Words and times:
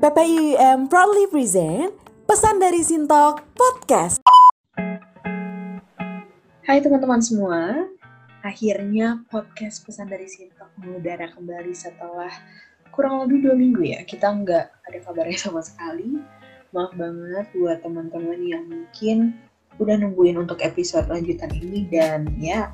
PPIUM 0.00 0.88
proudly 0.88 1.28
present 1.28 1.92
Pesan 2.24 2.56
dari 2.56 2.80
Sintok 2.80 3.44
Podcast. 3.52 4.24
Hai 6.64 6.80
teman-teman 6.80 7.20
semua, 7.20 7.84
akhirnya 8.40 9.20
podcast 9.28 9.84
Pesan 9.84 10.08
dari 10.08 10.24
Sintok 10.24 10.72
mengudara 10.80 11.28
kembali 11.36 11.76
setelah 11.76 12.32
kurang 12.96 13.28
lebih 13.28 13.44
dua 13.44 13.54
minggu 13.60 13.92
ya. 13.92 14.00
Kita 14.08 14.32
nggak 14.40 14.88
ada 14.88 14.98
kabarnya 15.04 15.36
sama 15.36 15.60
sekali. 15.60 16.16
Maaf 16.72 16.96
banget 16.96 17.52
buat 17.52 17.84
teman-teman 17.84 18.40
yang 18.40 18.64
mungkin 18.72 19.36
udah 19.76 20.00
nungguin 20.00 20.40
untuk 20.40 20.64
episode 20.64 21.12
lanjutan 21.12 21.52
ini 21.52 21.84
dan 21.92 22.24
ya 22.40 22.72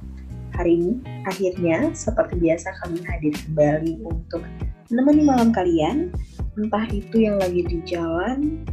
hari 0.55 0.79
ini 0.79 0.93
akhirnya 1.27 1.91
seperti 1.91 2.39
biasa 2.39 2.71
kami 2.87 3.03
hadir 3.03 3.35
kembali 3.35 3.99
untuk 4.07 4.47
menemani 4.95 5.23
malam 5.27 5.51
kalian 5.51 6.15
entah 6.57 6.87
itu 6.91 7.29
yang 7.29 7.37
lagi 7.39 7.63
di 7.65 7.79
jalan 7.85 8.65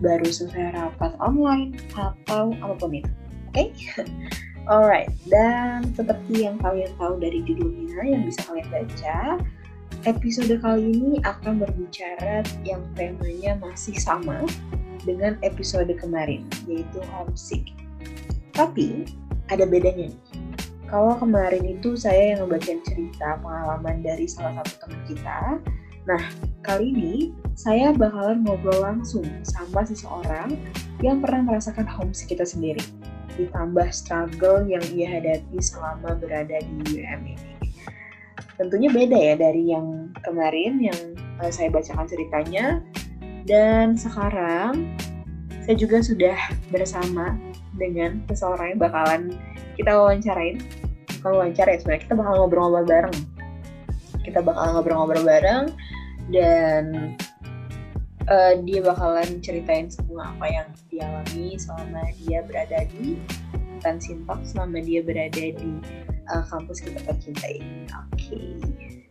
baru 0.00 0.28
selesai 0.28 0.76
rapat 0.76 1.12
online 1.20 1.76
atau 1.96 2.52
apa 2.60 2.74
pun 2.76 2.92
itu 2.96 3.12
oke 3.52 3.52
okay? 3.54 3.68
alright 4.72 5.08
dan 5.28 5.86
seperti 5.96 6.48
yang 6.48 6.56
kalian 6.60 6.92
tahu 7.00 7.16
dari 7.20 7.40
judulnya 7.44 8.00
yang 8.04 8.22
bisa 8.26 8.40
kalian 8.48 8.68
baca 8.72 9.18
episode 10.04 10.52
kali 10.60 10.92
ini 10.92 11.20
akan 11.24 11.62
berbicara 11.62 12.44
yang 12.66 12.82
temanya 12.98 13.56
masih 13.62 13.96
sama 13.96 14.44
dengan 15.04 15.38
episode 15.40 15.88
kemarin 15.96 16.44
yaitu 16.68 16.98
homesick 17.14 17.72
tapi 18.56 19.04
ada 19.52 19.68
bedanya 19.68 20.08
nih. 20.08 20.18
Kalau 20.86 21.18
kemarin 21.18 21.66
itu 21.66 21.98
saya 21.98 22.34
yang 22.34 22.46
ngebacain 22.46 22.80
cerita 22.86 23.36
pengalaman 23.42 24.00
dari 24.00 24.24
salah 24.24 24.62
satu 24.62 24.86
teman 24.86 25.00
kita. 25.10 25.38
Nah, 26.06 26.22
kali 26.66 26.90
ini 26.90 27.14
saya 27.54 27.94
bakalan 27.94 28.42
ngobrol 28.42 28.82
langsung 28.82 29.22
sama 29.46 29.86
seseorang 29.86 30.58
yang 30.98 31.22
pernah 31.22 31.46
merasakan 31.46 31.86
homesick 31.86 32.34
kita 32.34 32.42
sendiri. 32.42 32.82
Ditambah 33.38 33.86
struggle 33.94 34.66
yang 34.66 34.82
ia 34.90 35.06
hadapi 35.06 35.62
selama 35.62 36.18
berada 36.18 36.58
di 36.58 36.98
UM 36.98 37.22
ini. 37.22 37.54
Tentunya 38.58 38.90
beda 38.90 39.14
ya 39.14 39.34
dari 39.38 39.70
yang 39.70 40.10
kemarin 40.26 40.82
yang 40.82 41.00
uh, 41.38 41.52
saya 41.54 41.70
bacakan 41.70 42.10
ceritanya. 42.10 42.82
Dan 43.46 43.94
sekarang 43.94 44.98
saya 45.62 45.78
juga 45.78 46.02
sudah 46.02 46.34
bersama 46.74 47.38
dengan 47.78 48.26
seseorang 48.26 48.74
yang 48.74 48.80
bakalan 48.82 49.22
kita 49.78 49.94
wawancarain 49.94 50.58
bukan 51.20 51.32
wawancara 51.42 51.76
ya 51.76 51.78
sebenarnya 51.78 52.02
kita 52.08 52.14
bakal 52.16 52.32
ngobrol-ngobrol 52.40 52.86
bareng 52.88 53.18
kita 54.24 54.40
bakal 54.40 54.66
ngobrol-ngobrol 54.72 55.24
bareng 55.26 55.64
dan 56.30 57.14
uh, 58.26 58.52
dia 58.66 58.82
bakalan 58.82 59.38
ceritain 59.42 59.86
semua 59.86 60.34
apa 60.34 60.46
yang 60.50 60.68
dialami 60.90 61.54
selama 61.58 62.02
dia 62.22 62.42
berada 62.42 62.86
di 62.98 63.18
Tan 63.84 64.02
Sintok 64.02 64.42
selama 64.42 64.82
dia 64.82 65.04
berada 65.04 65.44
di 65.54 65.72
uh, 66.32 66.44
kampus 66.50 66.82
kita 66.82 66.98
tercinta 67.06 67.46
ini. 67.46 67.86
Oke. 68.10 68.16
Okay. 68.16 68.50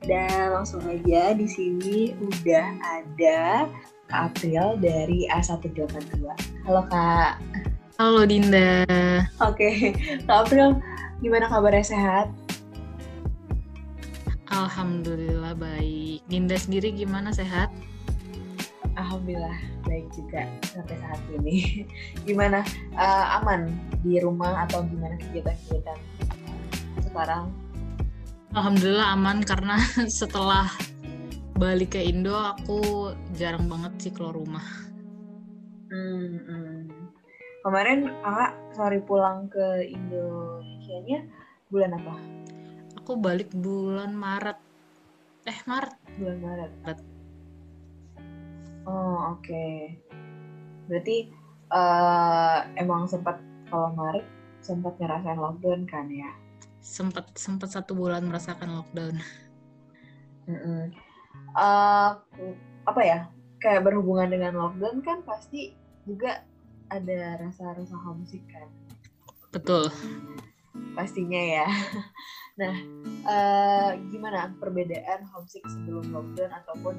Dan 0.05 0.53
langsung 0.53 0.86
aja 0.86 1.33
di 1.33 1.49
sini 1.49 2.13
udah 2.21 2.67
ada 2.83 3.66
Kak 4.05 4.38
April 4.38 4.77
dari 4.77 5.25
A182. 5.33 6.21
Halo 6.69 6.86
Kak. 6.86 7.41
Halo 7.97 8.21
Dinda. 8.27 8.86
Oke, 9.41 9.66
okay. 9.66 9.75
Kak 10.30 10.45
April, 10.45 10.77
gimana 11.23 11.49
kabarnya 11.49 11.86
sehat? 11.95 12.27
Alhamdulillah 14.50 15.58
baik. 15.58 16.22
Dinda 16.30 16.58
sendiri 16.58 16.94
gimana 16.94 17.34
sehat? 17.34 17.74
Alhamdulillah 18.96 19.58
baik 19.84 20.08
juga 20.16 20.48
sampai 20.72 20.96
saat 21.02 21.20
ini. 21.36 21.84
Gimana 22.28 22.64
uh, 22.96 23.38
aman 23.42 23.68
di 24.05 24.23
rumah 24.23 24.64
atau 24.64 24.88
gimana 24.88 25.20
kegiatan-kegiatan 25.20 26.00
sekarang? 27.04 27.52
Alhamdulillah 28.55 29.11
aman 29.20 29.44
karena 29.44 29.76
setelah 30.08 30.72
balik 31.60 32.00
ke 32.00 32.02
Indo 32.08 32.36
aku 32.36 33.11
jarang 33.36 33.67
banget 33.67 33.92
sih 34.00 34.11
keluar 34.16 34.36
rumah. 34.36 34.64
Hmm, 35.92 36.39
hmm 36.48 37.05
kemarin 37.66 38.14
kakak 38.22 38.54
sorry 38.78 39.02
pulang 39.02 39.50
ke 39.50 39.89
Indonesia 39.89 40.98
nya 41.10 41.20
bulan 41.73 41.98
apa? 41.98 42.16
Aku 43.05 43.21
balik 43.21 43.54
bulan 43.54 44.17
Maret. 44.17 44.58
Eh 45.45 45.61
Maret. 45.70 45.93
Bulan 46.17 46.38
Maret. 46.42 46.71
Maret. 46.82 46.99
Oh 48.89 49.38
oke. 49.38 49.45
Okay. 49.45 49.93
Berarti 50.89 51.30
uh, 51.70 52.66
emang 52.82 53.05
sempat 53.05 53.38
kalau 53.70 53.93
Maret 53.93 54.26
sempat 54.66 54.98
ngerasain 54.98 55.38
lockdown 55.38 55.86
kan 55.86 56.10
ya? 56.10 56.33
Sempat 56.82 57.30
sempat 57.38 57.77
satu 57.77 57.93
bulan 57.93 58.26
merasakan 58.26 58.73
lockdown. 58.73 59.22
Mm 60.49 60.58
-mm. 60.58 60.82
Uh, 61.54 62.17
apa 62.89 63.02
ya? 63.05 63.30
Kayak 63.61 63.86
berhubungan 63.86 64.33
dengan 64.33 64.58
lockdown 64.58 65.05
kan 65.05 65.22
pasti 65.22 65.77
juga 66.10 66.42
ada 66.89 67.37
rasa-rasa 67.37 67.93
homesick 68.02 68.42
kan 68.49 68.66
betul 69.49 69.87
pastinya 70.93 71.39
ya 71.39 71.67
nah 72.55 72.76
uh, 73.27 73.92
gimana 74.11 74.55
perbedaan 74.60 75.27
homesick 75.27 75.64
sebelum 75.67 76.08
lockdown 76.16 76.52
ataupun 76.64 76.95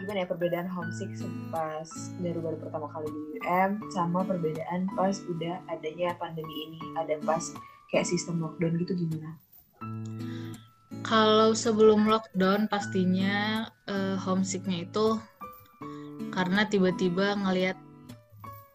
gimana 0.00 0.24
ya 0.24 0.28
perbedaan 0.28 0.66
homesick 0.66 1.12
pas 1.52 1.88
baru-baru 2.18 2.56
pertama 2.56 2.88
kali 2.88 3.06
di 3.06 3.20
UM 3.38 3.70
sama 3.92 4.24
perbedaan 4.24 4.88
pas 4.96 5.20
udah 5.28 5.60
adanya 5.68 6.16
pandemi 6.16 6.72
ini 6.72 6.80
ada 6.96 7.20
pas 7.22 7.52
kayak 7.92 8.08
sistem 8.08 8.40
lockdown 8.40 8.80
gitu 8.80 8.96
gimana? 8.96 9.36
Kalau 11.04 11.52
sebelum 11.52 12.08
lockdown 12.08 12.72
pastinya 12.72 13.68
uh, 13.84 14.16
homesicknya 14.16 14.88
itu 14.88 15.20
karena 16.32 16.64
tiba-tiba 16.64 17.36
ngelihat 17.36 17.76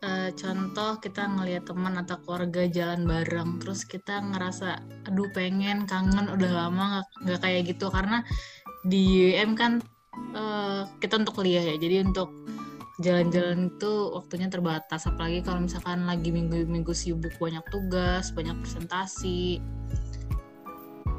uh, 0.03 0.29
contoh 0.33 1.01
kita 1.01 1.25
ngelihat 1.25 1.69
teman 1.69 1.97
atau 1.97 2.19
keluarga 2.21 2.69
jalan 2.69 3.07
bareng 3.07 3.57
terus 3.61 3.85
kita 3.87 4.21
ngerasa 4.21 4.81
aduh 5.09 5.29
pengen 5.33 5.89
kangen 5.89 6.29
udah 6.29 6.51
lama 6.51 7.01
nggak 7.23 7.39
kayak 7.41 7.61
gitu. 7.73 7.89
Karena 7.89 8.21
di 8.85 9.33
UM 9.33 9.57
kan 9.57 9.81
uh, 10.37 10.85
kita 11.01 11.21
untuk 11.21 11.41
kuliah 11.41 11.63
ya 11.63 11.75
jadi 11.79 12.05
untuk 12.05 12.29
jalan-jalan 13.01 13.73
itu 13.73 13.93
waktunya 14.13 14.47
terbatas. 14.49 15.05
Apalagi 15.09 15.45
kalau 15.45 15.65
misalkan 15.65 16.05
lagi 16.05 16.29
minggu-minggu 16.33 16.93
sibuk 16.93 17.33
banyak 17.37 17.63
tugas 17.69 18.29
banyak 18.33 18.57
presentasi. 18.61 19.61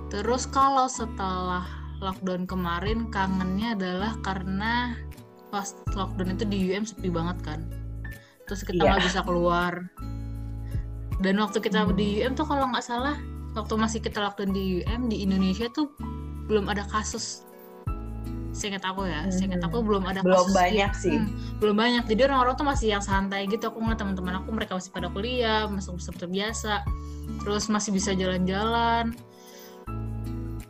Terus 0.08 0.48
kalau 0.48 0.88
setelah 0.88 1.66
lockdown 1.98 2.46
kemarin 2.46 3.10
kangennya 3.10 3.74
adalah 3.74 4.14
karena 4.22 4.94
pas 5.50 5.74
lockdown 5.92 6.38
itu 6.38 6.44
di 6.46 6.58
UM 6.70 6.84
sepi 6.86 7.08
banget 7.10 7.40
kan 7.42 7.60
terus 8.48 8.64
kita 8.64 8.80
iya. 8.80 8.96
nggak 8.96 9.00
yeah. 9.04 9.08
bisa 9.12 9.20
keluar 9.22 9.72
dan 11.20 11.34
waktu 11.36 11.58
kita 11.60 11.84
hmm. 11.84 11.94
di 11.94 12.24
UM 12.24 12.32
tuh 12.34 12.46
kalau 12.48 12.64
nggak 12.72 12.84
salah 12.84 13.16
waktu 13.52 13.74
masih 13.76 14.00
kita 14.00 14.22
lockdown 14.22 14.54
di 14.56 14.82
UM 14.82 15.12
di 15.12 15.22
Indonesia 15.22 15.68
tuh 15.70 15.92
belum 16.48 16.70
ada 16.72 16.88
kasus 16.88 17.44
seingat 18.56 18.82
aku 18.82 19.06
ya 19.06 19.28
hmm. 19.28 19.34
seingat 19.34 19.60
aku 19.62 19.84
belum 19.84 20.02
ada 20.08 20.24
belum 20.24 20.48
kasus 20.48 20.56
banyak 20.56 20.92
sih 20.96 21.16
hmm, 21.20 21.60
belum 21.62 21.76
banyak 21.76 22.04
jadi 22.08 22.32
orang-orang 22.32 22.54
tuh 22.58 22.66
masih 22.66 22.86
yang 22.96 23.04
santai 23.04 23.46
gitu 23.46 23.70
aku 23.70 23.78
ngeliat 23.78 24.00
teman-teman 24.00 24.34
aku 24.40 24.48
mereka 24.50 24.72
masih 24.74 24.90
pada 24.90 25.08
kuliah 25.12 25.68
masuk 25.68 26.00
seperti 26.00 26.26
biasa 26.40 26.82
terus 27.44 27.68
masih 27.68 27.94
bisa 27.94 28.16
jalan-jalan 28.16 29.14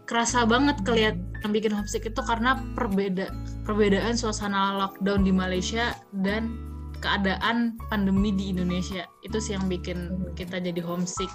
kerasa 0.08 0.48
banget 0.48 0.76
kelihat 0.82 1.16
yang 1.44 1.52
bikin 1.52 1.72
homesick 1.72 2.08
itu 2.08 2.20
karena 2.24 2.58
perbeda 2.74 3.30
perbedaan 3.62 4.16
suasana 4.16 4.74
lockdown 4.80 5.22
di 5.22 5.30
Malaysia 5.30 5.94
dan 6.24 6.67
keadaan 6.98 7.78
pandemi 7.88 8.34
di 8.34 8.50
Indonesia 8.50 9.06
itu 9.22 9.38
sih 9.38 9.54
yang 9.54 9.66
bikin 9.70 10.32
kita 10.34 10.58
jadi 10.58 10.80
homesick. 10.82 11.30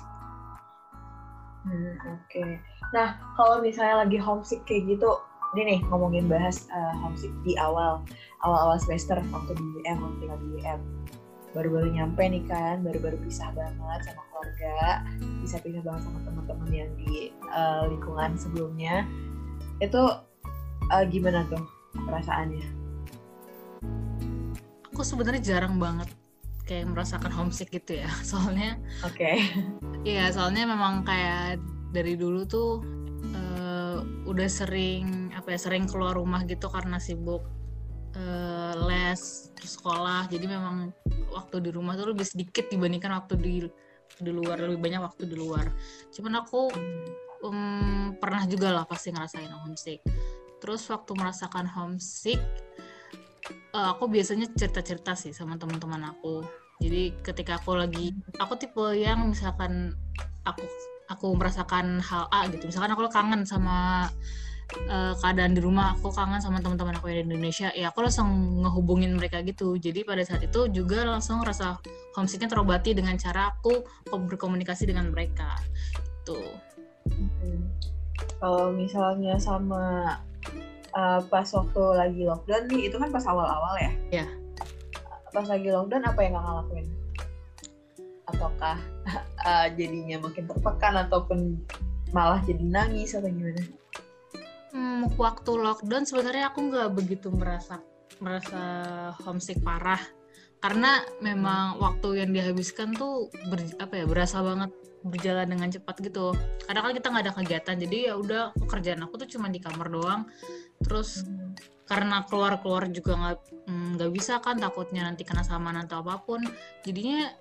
Hmm, 1.64 1.96
Oke. 2.20 2.20
Okay. 2.28 2.52
Nah 2.92 3.16
kalau 3.40 3.64
misalnya 3.64 4.04
lagi 4.04 4.20
homesick 4.20 4.64
kayak 4.68 5.00
gitu, 5.00 5.10
ini 5.56 5.76
nih 5.76 5.80
ngomongin 5.88 6.28
bahas 6.28 6.68
uh, 6.74 6.94
homesick 7.00 7.32
di 7.48 7.56
awal 7.56 8.04
awal-awal 8.44 8.76
semester 8.82 9.16
waktu 9.32 9.52
di 9.56 9.66
UM 9.84 9.98
waktu 10.04 10.18
tinggal 10.20 10.40
di 10.44 10.48
UM 10.60 10.80
baru-baru 11.54 11.94
nyampe 11.94 12.26
nih 12.26 12.44
kan, 12.50 12.82
baru-baru 12.82 13.22
pisah 13.22 13.54
banget 13.54 14.10
sama 14.10 14.22
keluarga, 14.34 15.06
bisa 15.46 15.62
pisah 15.62 15.86
banget 15.86 16.02
sama 16.10 16.20
teman-teman 16.26 16.70
yang 16.74 16.92
di 16.98 17.30
uh, 17.54 17.86
lingkungan 17.88 18.34
sebelumnya. 18.36 19.06
Itu 19.78 20.18
uh, 20.90 21.06
gimana 21.08 21.46
tuh 21.48 21.62
perasaannya? 21.94 22.83
Aku 24.94 25.02
sebenarnya 25.02 25.42
jarang 25.42 25.82
banget 25.82 26.06
kayak 26.70 26.86
merasakan 26.86 27.34
homesick 27.34 27.74
gitu 27.74 27.98
ya. 27.98 28.10
Soalnya 28.30 28.78
oke. 29.02 29.18
okay. 29.18 29.42
iya 30.06 30.30
soalnya 30.30 30.70
memang 30.70 31.02
kayak 31.02 31.58
dari 31.90 32.14
dulu 32.14 32.46
tuh 32.46 32.86
uh, 33.34 34.06
udah 34.30 34.46
sering 34.46 35.34
apa 35.34 35.58
ya 35.58 35.60
sering 35.60 35.90
keluar 35.90 36.14
rumah 36.14 36.46
gitu 36.46 36.70
karena 36.70 37.02
sibuk 37.02 37.42
eh, 38.14 38.74
les 38.86 39.50
terus 39.58 39.82
sekolah. 39.82 40.30
Jadi 40.30 40.46
memang 40.46 40.94
waktu 41.34 41.58
di 41.66 41.70
rumah 41.74 41.98
tuh 41.98 42.14
lebih 42.14 42.30
sedikit 42.30 42.70
dibandingkan 42.70 43.18
waktu 43.18 43.34
di 43.42 43.54
di 44.22 44.30
luar 44.30 44.62
lebih 44.62 44.78
banyak 44.78 45.02
waktu 45.02 45.26
di 45.26 45.36
luar. 45.36 45.66
Cuman 46.14 46.46
aku 46.46 46.70
um, 47.42 48.14
pernah 48.22 48.46
juga 48.46 48.70
lah 48.70 48.86
pasti 48.86 49.10
ngerasain 49.10 49.50
homesick. 49.50 50.06
Terus 50.62 50.86
waktu 50.88 51.12
merasakan 51.18 51.66
homesick 51.66 52.40
eh, 53.74 53.88
aku 53.94 54.06
biasanya 54.10 54.48
cerita-cerita 54.54 55.18
sih 55.18 55.34
sama 55.34 55.58
teman-teman 55.58 56.14
aku. 56.14 56.46
Jadi 56.82 57.14
ketika 57.22 57.58
aku 57.62 57.78
lagi 57.78 58.12
aku 58.42 58.58
tipe 58.58 58.84
yang 58.98 59.32
misalkan 59.32 59.94
aku 60.44 60.66
aku 61.08 61.34
merasakan 61.38 62.02
hal 62.02 62.28
A 62.34 62.50
gitu. 62.50 62.70
Misalkan 62.70 62.92
aku 62.94 63.08
kangen 63.08 63.46
sama 63.46 64.10
uh, 64.90 65.14
keadaan 65.22 65.54
di 65.54 65.62
rumah 65.62 65.94
aku 65.96 66.10
kangen 66.12 66.42
sama 66.42 66.60
teman-teman 66.60 66.98
aku 66.98 67.14
yang 67.14 67.30
di 67.30 67.38
Indonesia 67.38 67.70
ya 67.72 67.94
aku 67.94 68.04
langsung 68.04 68.28
ngehubungin 68.66 69.16
mereka 69.16 69.40
gitu. 69.46 69.78
Jadi 69.78 70.04
pada 70.04 70.26
saat 70.26 70.44
itu 70.44 70.68
juga 70.74 71.06
langsung 71.06 71.46
rasa 71.46 71.78
homesicknya 72.18 72.52
terobati 72.52 72.98
dengan 72.98 73.16
cara 73.16 73.54
aku 73.54 73.86
berkomunikasi 74.10 74.90
dengan 74.90 75.14
mereka. 75.14 75.56
Itu 76.26 76.40
Hmm. 77.10 77.68
Kalau 78.40 78.72
misalnya 78.72 79.36
sama 79.40 80.16
uh, 80.96 81.20
pas 81.28 81.46
waktu 81.46 81.82
lagi 81.94 82.22
lockdown 82.26 82.64
nih, 82.70 82.90
itu 82.90 82.96
kan 82.98 83.10
pas 83.10 83.26
awal-awal 83.28 83.74
ya? 83.78 83.92
Iya. 84.22 84.26
Pas 85.34 85.46
lagi 85.50 85.70
lockdown 85.70 86.04
apa 86.06 86.20
yang 86.22 86.34
kakak 86.38 86.54
lakuin? 86.64 86.88
Ataukah 88.30 88.78
uh, 89.44 89.68
jadinya 89.78 90.18
makin 90.24 90.46
tertekan 90.48 90.94
ataupun 91.10 91.40
malah 92.14 92.40
jadi 92.46 92.64
nangis 92.64 93.18
atau 93.18 93.28
gimana? 93.28 93.62
Hmm, 94.74 95.06
waktu 95.18 95.52
lockdown 95.54 96.06
sebenarnya 96.06 96.50
aku 96.50 96.66
nggak 96.70 96.90
begitu 96.98 97.30
merasa 97.30 97.78
merasa 98.22 98.62
homesick 99.26 99.62
parah 99.62 100.02
karena 100.64 101.04
memang 101.20 101.76
waktu 101.84 102.24
yang 102.24 102.32
dihabiskan 102.32 102.96
tuh 102.96 103.28
ber, 103.52 103.60
apa 103.84 104.00
ya 104.00 104.06
berasa 104.08 104.40
banget 104.40 104.72
berjalan 105.04 105.44
dengan 105.52 105.68
cepat 105.68 106.00
gitu 106.00 106.32
karena 106.64 106.80
kan 106.80 106.92
kita 106.96 107.08
nggak 107.12 107.24
ada 107.28 107.34
kegiatan 107.36 107.76
jadi 107.84 107.98
ya 108.08 108.14
udah 108.16 108.44
pekerjaan 108.56 109.04
aku 109.04 109.20
tuh 109.20 109.28
cuma 109.36 109.52
di 109.52 109.60
kamar 109.60 109.92
doang 109.92 110.24
terus 110.84 111.24
karena 111.84 112.24
keluar 112.26 112.64
keluar 112.64 112.88
juga 112.88 113.14
nggak 113.20 113.40
mm, 113.68 113.88
nggak 114.00 114.12
bisa 114.16 114.40
kan 114.40 114.56
takutnya 114.58 115.04
nanti 115.04 115.28
kena 115.28 115.44
saman 115.44 115.84
atau 115.84 116.02
apa 116.04 116.24
pun. 116.24 116.40
Jadinya 116.88 117.32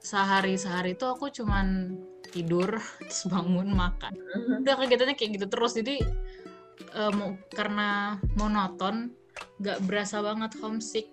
sehari 0.00 0.56
sehari 0.56 0.96
itu 0.96 1.04
aku 1.04 1.28
cuman 1.28 1.98
tidur 2.30 2.78
terus 3.06 3.26
bangun 3.26 3.74
makan. 3.74 4.14
Udah 4.62 4.74
kegiatannya 4.78 5.18
kayak 5.18 5.30
gitu 5.40 5.46
terus. 5.50 5.72
Jadi 5.74 6.00
um, 6.94 7.36
karena 7.52 8.16
monoton 8.38 9.12
nggak 9.60 9.82
berasa 9.84 10.22
banget 10.22 10.54
homesick. 10.62 11.10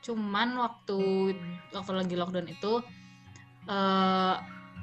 Cuman 0.00 0.56
waktu 0.56 1.34
waktu 1.74 1.92
lagi 1.92 2.14
lockdown 2.16 2.48
itu 2.48 2.80
uh, 3.68 4.34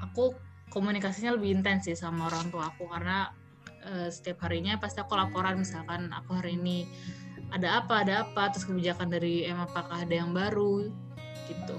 aku 0.04 0.38
komunikasinya 0.70 1.40
lebih 1.40 1.58
intens 1.58 1.88
sih 1.90 1.98
sama 1.98 2.30
orang 2.30 2.52
tua 2.54 2.70
aku. 2.70 2.86
Karena 2.86 3.32
uh, 3.88 4.10
setiap 4.12 4.44
harinya 4.46 4.76
pasti 4.76 5.00
aku 5.00 5.16
laporan 5.16 5.64
misalkan 5.64 6.12
aku 6.12 6.36
hari 6.36 6.60
ini 6.60 6.86
ada 7.56 7.80
apa 7.80 8.04
ada 8.04 8.28
apa 8.28 8.52
terus 8.52 8.68
kebijakan 8.68 9.08
dari 9.08 9.48
em 9.48 9.56
apakah 9.56 10.04
ada 10.04 10.12
yang 10.12 10.36
baru 10.36 10.92
gitu. 11.48 11.78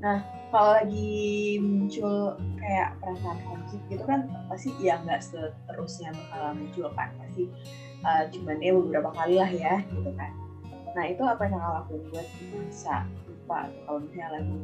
Nah 0.00 0.24
kalau 0.48 0.80
lagi 0.80 1.58
muncul 1.60 2.38
kayak 2.62 2.96
perasaan 3.02 3.38
homesick 3.44 3.82
gitu 3.92 4.04
kan 4.08 4.24
pasti 4.48 4.70
ya 4.80 4.96
nggak 5.02 5.20
seterusnya 5.20 6.14
bakal 6.14 6.56
muncul 6.56 6.88
kan 6.96 7.10
pasti 7.20 7.50
uh, 8.06 8.24
cuman 8.32 8.56
ya 8.64 8.72
beberapa 8.72 9.10
kali 9.12 9.34
lah 9.36 9.50
ya 9.52 9.84
gitu 9.92 10.10
kan. 10.16 10.32
Nah 10.94 11.04
itu 11.10 11.22
apa 11.26 11.42
yang 11.44 11.58
kakak 11.58 11.72
lakuin 11.84 12.02
buat 12.14 12.28
bisa 12.70 12.96
lupa 13.28 13.58
kalau 13.84 13.98
misalnya 14.00 14.28
lagi 14.40 14.56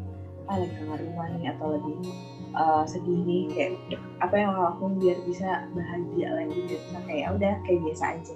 ah 0.49 0.56
lagi 0.56 0.72
kangen 0.72 0.99
rumah 1.05 1.26
nih 1.37 1.49
atau 1.52 1.67
lagi 1.76 1.93
uh, 2.55 2.85
sedih 2.87 3.20
nih 3.26 3.43
kayak 3.52 3.73
apa 4.23 4.35
yang 4.37 4.50
kakak 4.55 4.67
lakuin 4.75 4.94
biar 4.99 5.19
bisa 5.26 5.49
bahagia 5.75 6.29
lagi? 6.35 6.58
Biar 6.67 6.81
bisa 6.81 6.99
kayak 7.06 7.20
ya 7.20 7.29
udah 7.35 7.55
kayak 7.67 7.81
biasa 7.87 8.05
aja. 8.17 8.35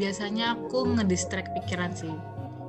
Biasanya 0.00 0.44
aku 0.56 0.78
ngedistract 0.96 1.52
pikiran 1.52 1.92
sih. 1.92 2.14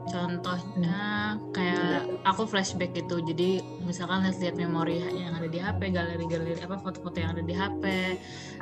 Contohnya 0.09 1.37
kayak 1.53 2.09
aku 2.25 2.43
flashback 2.49 2.91
gitu. 2.97 3.21
Jadi 3.21 3.61
misalkan 3.85 4.27
lihat 4.27 4.57
memori 4.57 4.99
yang 4.99 5.37
ada 5.37 5.47
di 5.47 5.61
HP 5.61 5.93
galeri-galeri 5.93 6.57
apa 6.59 6.81
foto-foto 6.81 7.21
yang 7.21 7.37
ada 7.37 7.43
di 7.45 7.53
HP 7.53 7.83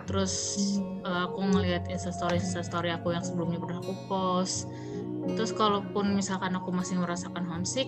terus 0.05 0.59
uh, 1.05 1.29
aku 1.29 1.41
ngelihat 1.53 1.85
instastory 1.85 2.41
instastory 2.41 2.89
aku 2.89 3.15
yang 3.15 3.23
sebelumnya 3.23 3.57
pernah 3.57 3.81
aku 3.81 3.95
post. 4.05 4.69
Terus 5.33 5.55
kalaupun 5.55 6.13
misalkan 6.13 6.53
aku 6.53 6.69
masih 6.75 6.99
merasakan 6.99 7.47
homesick 7.47 7.87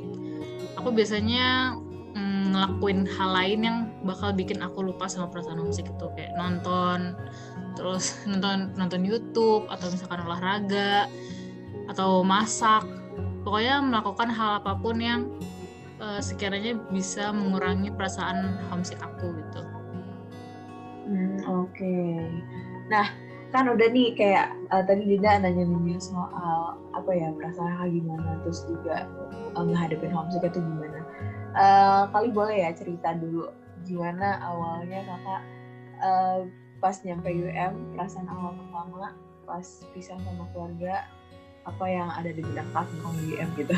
aku 0.82 0.90
biasanya 0.94 1.76
mm, 2.16 2.56
ngelakuin 2.56 3.08
hal 3.08 3.30
lain 3.32 3.60
yang 3.64 3.78
bakal 4.04 4.32
bikin 4.32 4.60
aku 4.64 4.84
lupa 4.86 5.08
sama 5.08 5.30
perasaan 5.30 5.60
homesick 5.60 5.88
itu 5.88 6.08
kayak 6.18 6.34
nonton 6.36 7.16
terus 7.76 8.20
nonton 8.30 8.76
nonton 8.76 9.02
YouTube 9.08 9.68
atau 9.72 9.88
misalkan 9.92 10.22
olahraga 10.28 11.08
atau 11.88 12.22
masak 12.24 12.84
pokoknya 13.44 13.82
melakukan 13.82 14.30
hal 14.32 14.64
apa 14.64 14.78
pun 14.80 15.00
yang 15.00 15.28
uh, 16.04 16.20
sekiranya 16.20 16.78
bisa 16.92 17.32
mengurangi 17.32 17.90
perasaan 17.92 18.60
homesick 18.70 19.00
aku 19.02 19.34
gitu 19.36 19.64
Hmm, 21.12 21.44
Oke. 21.44 21.84
Okay. 21.84 22.24
Nah, 22.88 23.12
kan 23.52 23.68
udah 23.68 23.88
nih 23.92 24.16
kayak 24.16 24.56
uh, 24.72 24.80
tadi 24.80 25.04
Dinda 25.04 25.44
nanya 25.44 25.68
nih 25.68 26.00
soal 26.00 26.80
apa 26.96 27.12
ya 27.12 27.36
perasaan 27.36 27.92
gimana, 27.92 28.40
terus 28.48 28.64
juga 28.64 29.12
uh, 29.60 29.64
menghadapi 29.68 30.08
homesick 30.08 30.48
itu 30.48 30.64
gimana. 30.64 31.04
Uh, 31.52 32.08
kali 32.16 32.32
boleh 32.32 32.64
ya 32.64 32.72
cerita 32.72 33.12
dulu 33.12 33.52
gimana 33.84 34.40
awalnya 34.40 35.04
kakak 35.04 35.44
uh, 36.00 36.40
pas 36.80 36.96
nyampe 37.06 37.30
UM, 37.30 37.94
perasaan 37.94 38.26
awal 38.32 38.56
pertama 38.58 39.14
pas 39.44 39.68
pisah 39.92 40.18
sama 40.18 40.48
keluarga, 40.56 41.06
apa 41.68 41.86
yang 41.86 42.10
ada 42.10 42.32
di 42.32 42.42
benak 42.42 42.66
kakak 42.72 42.88
tentang 42.90 43.16
UM 43.20 43.50
gitu. 43.60 43.76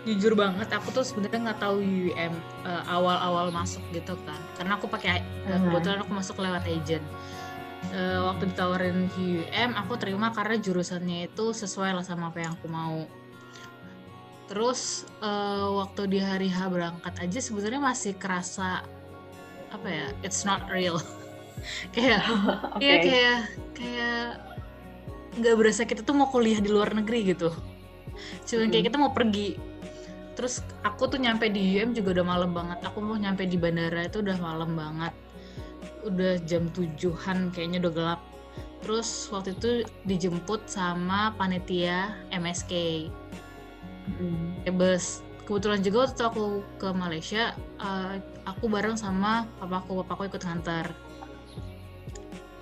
jujur 0.00 0.32
banget 0.32 0.72
aku 0.72 0.96
tuh 0.96 1.04
sebenarnya 1.04 1.52
nggak 1.52 1.60
tahu 1.60 1.84
UM 1.84 2.32
uh, 2.64 2.82
awal-awal 2.88 3.52
masuk 3.52 3.84
gitu 3.92 4.16
kan. 4.24 4.40
Karena 4.56 4.80
aku 4.80 4.88
pakai 4.88 5.20
uh, 5.44 5.60
kebetulan 5.60 6.00
aku 6.00 6.12
masuk 6.16 6.40
lewat 6.40 6.64
agent. 6.64 7.04
Uh, 7.92 8.32
waktu 8.32 8.48
ditawarin 8.48 9.12
UM 9.12 9.70
aku 9.76 10.00
terima 10.00 10.32
karena 10.32 10.56
jurusannya 10.56 11.28
itu 11.28 11.52
sesuai 11.52 11.96
lah 11.96 12.04
sama 12.04 12.32
apa 12.32 12.38
yang 12.40 12.52
aku 12.56 12.68
mau 12.68 13.04
terus 14.50 15.06
uh, 15.22 15.78
waktu 15.78 16.10
di 16.10 16.18
hari 16.18 16.50
H 16.50 16.66
berangkat 16.66 17.14
aja 17.22 17.38
sebenarnya 17.38 17.78
masih 17.78 18.18
kerasa 18.18 18.82
apa 19.70 19.86
ya 19.86 20.06
it's 20.26 20.42
not 20.42 20.66
real. 20.66 20.98
Kayak 21.94 22.26
okay. 22.74 22.82
ya 22.82 22.96
kayak 23.04 23.38
kayak 23.76 24.26
nggak 25.38 25.54
berasa 25.54 25.86
kita 25.86 26.02
tuh 26.02 26.16
mau 26.18 26.26
kuliah 26.32 26.58
di 26.58 26.66
luar 26.66 26.90
negeri 26.90 27.36
gitu. 27.36 27.54
Cuman 28.48 28.72
kayak 28.72 28.90
kita 28.90 28.96
mau 28.98 29.12
pergi. 29.14 29.54
Terus 30.34 30.64
aku 30.82 31.06
tuh 31.06 31.20
nyampe 31.20 31.52
di 31.52 31.76
UM 31.76 31.92
juga 31.92 32.16
udah 32.18 32.26
malam 32.26 32.50
banget. 32.56 32.80
Aku 32.88 33.04
mau 33.04 33.14
nyampe 33.14 33.44
di 33.44 33.60
bandara 33.60 34.08
itu 34.08 34.24
udah 34.24 34.40
malam 34.40 34.72
banget. 34.72 35.12
Udah 36.02 36.40
jam 36.48 36.72
tujuhan 36.72 37.52
kayaknya 37.52 37.86
udah 37.86 37.92
gelap. 37.92 38.20
Terus 38.80 39.28
waktu 39.28 39.52
itu 39.52 39.70
dijemput 40.08 40.64
sama 40.64 41.36
panitia 41.36 42.16
MSK 42.32 42.72
hmm. 44.06 44.76
bus 44.78 45.20
kebetulan 45.50 45.82
juga 45.82 46.06
waktu 46.06 46.22
aku 46.22 46.44
ke 46.78 46.88
Malaysia 46.94 47.58
uh, 47.82 48.22
aku 48.46 48.70
bareng 48.70 48.94
sama 48.94 49.50
papaku. 49.58 50.06
Papaku 50.06 50.30
ikut 50.30 50.42
ngantar 50.46 50.94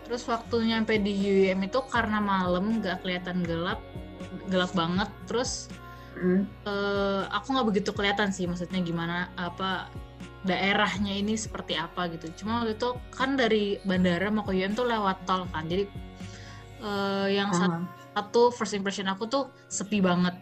terus 0.09 0.25
waktu 0.25 0.73
nyampe 0.73 0.97
di 0.97 1.13
UM 1.13 1.69
itu 1.69 1.85
karena 1.93 2.17
malam 2.17 2.81
gak 2.81 3.05
kelihatan 3.05 3.45
gelap 3.45 3.77
gelap 4.49 4.73
banget. 4.73 5.13
Terus 5.29 5.69
mm. 6.17 6.43
uh, 6.65 7.29
aku 7.29 7.53
nggak 7.53 7.69
begitu 7.69 7.91
kelihatan 7.93 8.33
sih 8.33 8.49
maksudnya 8.49 8.81
gimana 8.81 9.29
apa 9.37 9.93
daerahnya 10.49 11.13
ini 11.13 11.37
seperti 11.37 11.77
apa 11.77 12.09
gitu. 12.09 12.33
Cuma 12.41 12.65
waktu 12.65 12.81
itu 12.81 12.97
kan 13.13 13.37
dari 13.37 13.77
bandara 13.85 14.33
mau 14.33 14.49
ke 14.49 14.57
UM 14.57 14.73
tuh 14.73 14.89
lewat 14.89 15.29
tol 15.29 15.45
kan. 15.53 15.69
Jadi 15.69 15.85
uh, 16.81 17.29
yang 17.29 17.53
uh 17.53 17.61
-huh. 17.61 17.85
satu 18.17 18.49
first 18.57 18.73
impression 18.73 19.13
aku 19.13 19.29
tuh 19.29 19.53
sepi 19.69 20.01
banget 20.01 20.41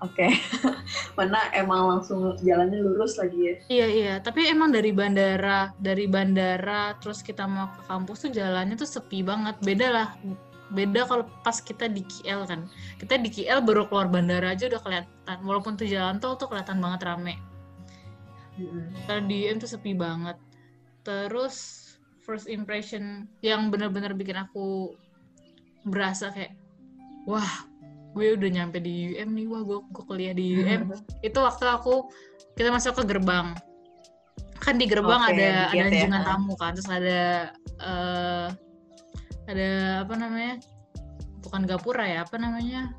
Oke, 0.00 0.24
okay. 0.24 0.32
mana 1.20 1.52
emang 1.52 1.84
langsung 1.92 2.32
jalannya 2.40 2.80
lurus 2.80 3.20
lagi 3.20 3.36
ya? 3.36 3.54
Iya 3.68 3.86
iya, 3.92 4.14
tapi 4.24 4.48
emang 4.48 4.72
dari 4.72 4.96
bandara, 4.96 5.76
dari 5.76 6.08
bandara 6.08 6.96
terus 7.04 7.20
kita 7.20 7.44
mau 7.44 7.68
ke 7.68 7.84
kampus 7.84 8.24
tuh 8.24 8.32
jalannya 8.32 8.80
tuh 8.80 8.88
sepi 8.88 9.20
banget. 9.20 9.60
Beda 9.60 9.92
lah 9.92 10.08
beda 10.70 11.02
kalau 11.06 11.26
pas 11.42 11.58
kita 11.58 11.90
di 11.90 12.06
KL 12.06 12.46
kan 12.46 12.60
kita 13.02 13.18
di 13.18 13.28
KL 13.28 13.58
baru 13.66 13.90
keluar 13.90 14.06
bandara 14.06 14.54
aja 14.54 14.70
udah 14.70 14.78
kelihatan 14.78 15.38
walaupun 15.42 15.74
tuh 15.74 15.90
jalan 15.90 16.22
tol 16.22 16.38
tuh 16.38 16.46
kelihatan 16.46 16.78
banget 16.78 17.10
rame 17.10 17.34
mm-hmm. 18.54 19.26
di 19.26 19.50
UM 19.50 19.58
tuh 19.58 19.66
sepi 19.66 19.98
banget 19.98 20.38
terus 21.02 21.86
first 22.22 22.46
impression 22.46 23.26
yang 23.42 23.68
benar-benar 23.74 24.14
bikin 24.14 24.38
aku 24.38 24.94
berasa 25.82 26.30
kayak 26.30 26.54
wah 27.26 27.66
gue 28.10 28.26
udah 28.34 28.50
nyampe 28.50 28.78
di 28.78 29.14
UM 29.14 29.28
nih 29.32 29.46
wah 29.46 29.62
gue, 29.62 29.78
gue 29.86 30.04
kuliah 30.04 30.34
di 30.34 30.46
UM 30.56 30.90
itu 31.20 31.38
waktu 31.38 31.64
aku 31.64 32.10
kita 32.54 32.68
masuk 32.68 32.98
ke 32.98 33.04
gerbang 33.06 33.54
kan 34.58 34.76
di 34.76 34.84
gerbang 34.84 35.20
Oke, 35.20 35.32
ada 35.32 35.46
ada 35.70 35.72
gate 35.72 35.78
ya. 35.78 36.04
anjungan 36.04 36.22
tamu 36.22 36.52
kan 36.54 36.70
terus 36.74 36.90
ada 36.90 37.20
eh 37.80 38.46
ada 39.46 39.68
apa 40.04 40.14
namanya 40.14 40.54
bukan 41.40 41.64
gapura 41.64 42.04
ya 42.04 42.22
apa 42.22 42.36
namanya 42.36 42.92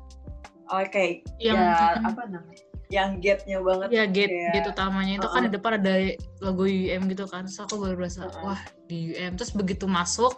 Oke, 0.68 1.20
yang 1.36 1.60
ya 1.60 2.00
apa 2.00 2.24
namanya? 2.26 2.64
Yang 2.88 3.10
gate-nya 3.24 3.58
banget. 3.60 3.88
ya 3.88 4.04
gate 4.04 4.28
kayak- 4.28 4.52
gate 4.52 4.68
utamanya 4.68 5.12
itu 5.16 5.24
kan 5.26 5.40
Uh-uh. 5.40 5.48
di 5.48 5.56
depan 5.56 5.72
ada 5.76 5.94
logo 6.40 6.64
UM 6.64 7.02
gitu 7.08 7.24
kan 7.24 7.44
terus 7.44 7.56
aku 7.58 7.74
baru 7.78 7.94
berasa 7.96 8.24
Uh-uh. 8.26 8.52
wah 8.52 8.60
di 8.84 9.12
UM 9.12 9.32
terus 9.34 9.52
begitu 9.52 9.84
masuk 9.84 10.32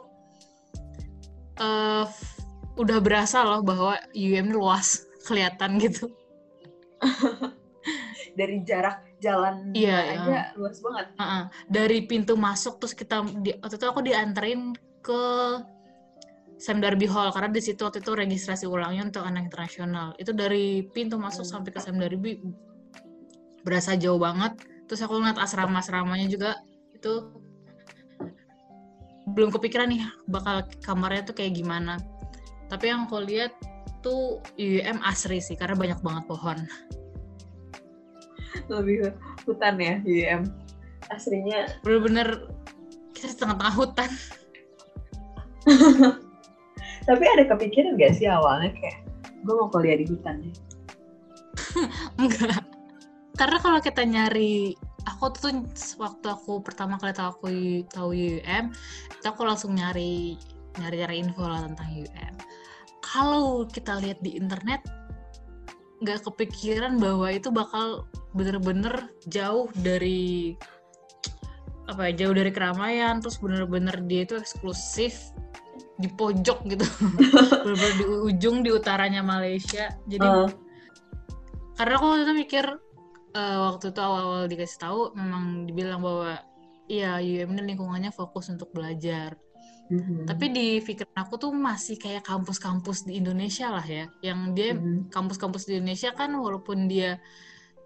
eh 1.56 2.04
udah 2.74 2.98
berasa 2.98 3.46
loh 3.46 3.62
bahwa 3.62 3.94
UM 4.14 4.50
ini 4.50 4.54
luas 4.54 5.06
kelihatan 5.26 5.78
gitu. 5.78 6.10
Dari 8.38 8.66
jarak 8.66 9.06
jalan 9.22 9.70
Iya, 9.72 9.98
aja 10.18 10.40
luas 10.58 10.82
banget. 10.82 11.06
Uh-uh. 11.16 11.44
dari 11.70 12.04
pintu 12.04 12.34
masuk 12.34 12.82
terus 12.82 12.92
kita 12.92 13.22
di, 13.40 13.54
waktu 13.62 13.78
itu 13.78 13.86
aku 13.86 14.02
dianterin 14.02 14.74
ke 15.00 15.22
Sam 16.58 16.82
Darby 16.82 17.06
Hall 17.06 17.30
karena 17.30 17.50
di 17.50 17.62
situ 17.62 17.86
waktu 17.86 18.02
itu 18.02 18.12
registrasi 18.12 18.66
ulangnya 18.66 19.06
untuk 19.08 19.22
anak 19.22 19.48
internasional. 19.48 20.18
Itu 20.18 20.34
dari 20.34 20.82
pintu 20.90 21.16
masuk 21.16 21.46
sampai 21.46 21.70
ke 21.70 21.80
Sam 21.80 21.96
Darby 21.96 22.42
berasa 23.62 23.94
jauh 23.94 24.18
banget. 24.18 24.58
Terus 24.90 25.00
aku 25.06 25.16
ngeliat 25.22 25.38
asrama-asramanya 25.40 26.26
juga 26.28 26.58
itu 26.92 27.32
belum 29.24 29.48
kepikiran 29.56 29.88
nih 29.88 30.04
bakal 30.28 30.68
kamarnya 30.84 31.24
tuh 31.24 31.32
kayak 31.32 31.56
gimana 31.56 31.96
tapi 32.68 32.90
yang 32.90 33.06
aku 33.06 33.22
lihat 33.22 33.52
tuh 34.04 34.40
UM 34.60 35.00
asri 35.04 35.40
sih 35.40 35.56
karena 35.56 35.76
banyak 35.76 36.00
banget 36.04 36.24
pohon 36.28 36.58
Lebih 38.70 39.12
hutan 39.44 39.74
ya 39.76 39.94
UM. 40.04 40.42
Aslinya 41.12 41.68
bener-bener 41.84 42.48
kita 43.12 43.32
di 43.32 43.36
tengah-tengah 43.36 43.76
hutan 43.76 44.10
tapi 47.08 47.24
ada 47.24 47.44
kepikiran 47.48 47.96
gak 47.96 48.16
sih 48.16 48.28
awalnya 48.28 48.72
kayak 48.76 49.04
gue 49.44 49.54
mau 49.54 49.68
kuliah 49.68 50.00
di 50.00 50.08
hutan 50.08 50.40
nih. 50.40 50.54
Enggak. 52.20 52.64
Karena 53.36 53.58
kalau 53.60 53.78
kita 53.84 54.02
nyari 54.08 54.72
aku 55.04 55.24
tuh 55.36 55.52
waktu 56.00 56.26
aku 56.32 56.64
pertama 56.64 56.96
kali 56.96 57.12
tahu 57.12 57.28
aku 57.28 57.46
tahu 57.92 58.10
UM, 58.16 58.72
itu 59.12 59.26
aku 59.28 59.42
langsung 59.44 59.76
nyari 59.76 60.40
nyari 60.80 60.96
nyari 61.02 61.16
info 61.22 61.44
lah 61.46 61.66
tentang 61.66 61.88
UM. 61.94 62.34
Kalau 63.04 63.68
kita 63.68 64.00
lihat 64.00 64.18
di 64.24 64.34
internet 64.38 64.82
nggak 66.02 66.26
kepikiran 66.26 66.98
bahwa 66.98 67.30
itu 67.30 67.48
bakal 67.48 68.04
bener-bener 68.34 69.08
jauh 69.30 69.70
dari 69.78 70.52
apa 71.84 72.10
ya 72.10 72.26
jauh 72.26 72.34
dari 72.34 72.50
keramaian 72.50 73.20
terus 73.20 73.38
bener-bener 73.38 73.94
dia 74.08 74.24
itu 74.24 74.34
eksklusif 74.40 75.32
di 76.00 76.10
pojok 76.10 76.58
gitu. 76.66 76.86
Bener-bener 77.64 77.94
di 77.94 78.06
ujung 78.34 78.66
di 78.66 78.70
utaranya 78.74 79.22
Malaysia. 79.22 79.94
Jadi 80.10 80.26
Eh, 80.26 80.48
karena 81.78 81.98
aku 81.98 82.06
waktu 82.06 82.22
itu 82.26 82.34
mikir 82.34 82.64
eh, 83.34 83.58
waktu 83.58 83.84
itu 83.90 84.00
awal-awal 84.02 84.46
dikasih 84.50 84.78
tahu 84.78 85.00
memang 85.14 85.66
dibilang 85.66 86.00
bahwa 86.02 86.38
iya 86.86 87.18
UM 87.18 87.54
ini 87.54 87.74
lingkungannya 87.74 88.10
fokus 88.14 88.50
untuk 88.50 88.70
belajar 88.70 89.34
mhm. 89.90 90.28
tapi 90.28 90.50
di 90.52 90.66
pikiran 90.80 91.16
aku 91.24 91.34
tuh 91.36 91.52
masih 91.52 91.96
kayak 92.00 92.24
kampus-kampus 92.24 93.04
di 93.08 93.20
Indonesia 93.20 93.68
lah 93.72 93.84
ya 93.84 94.08
yang 94.24 94.52
dia 94.56 94.74
Mhm. 94.76 95.10
kampus-kampus 95.12 95.68
di 95.68 95.80
Indonesia 95.80 96.12
kan 96.16 96.32
walaupun 96.36 96.88
dia 96.88 97.20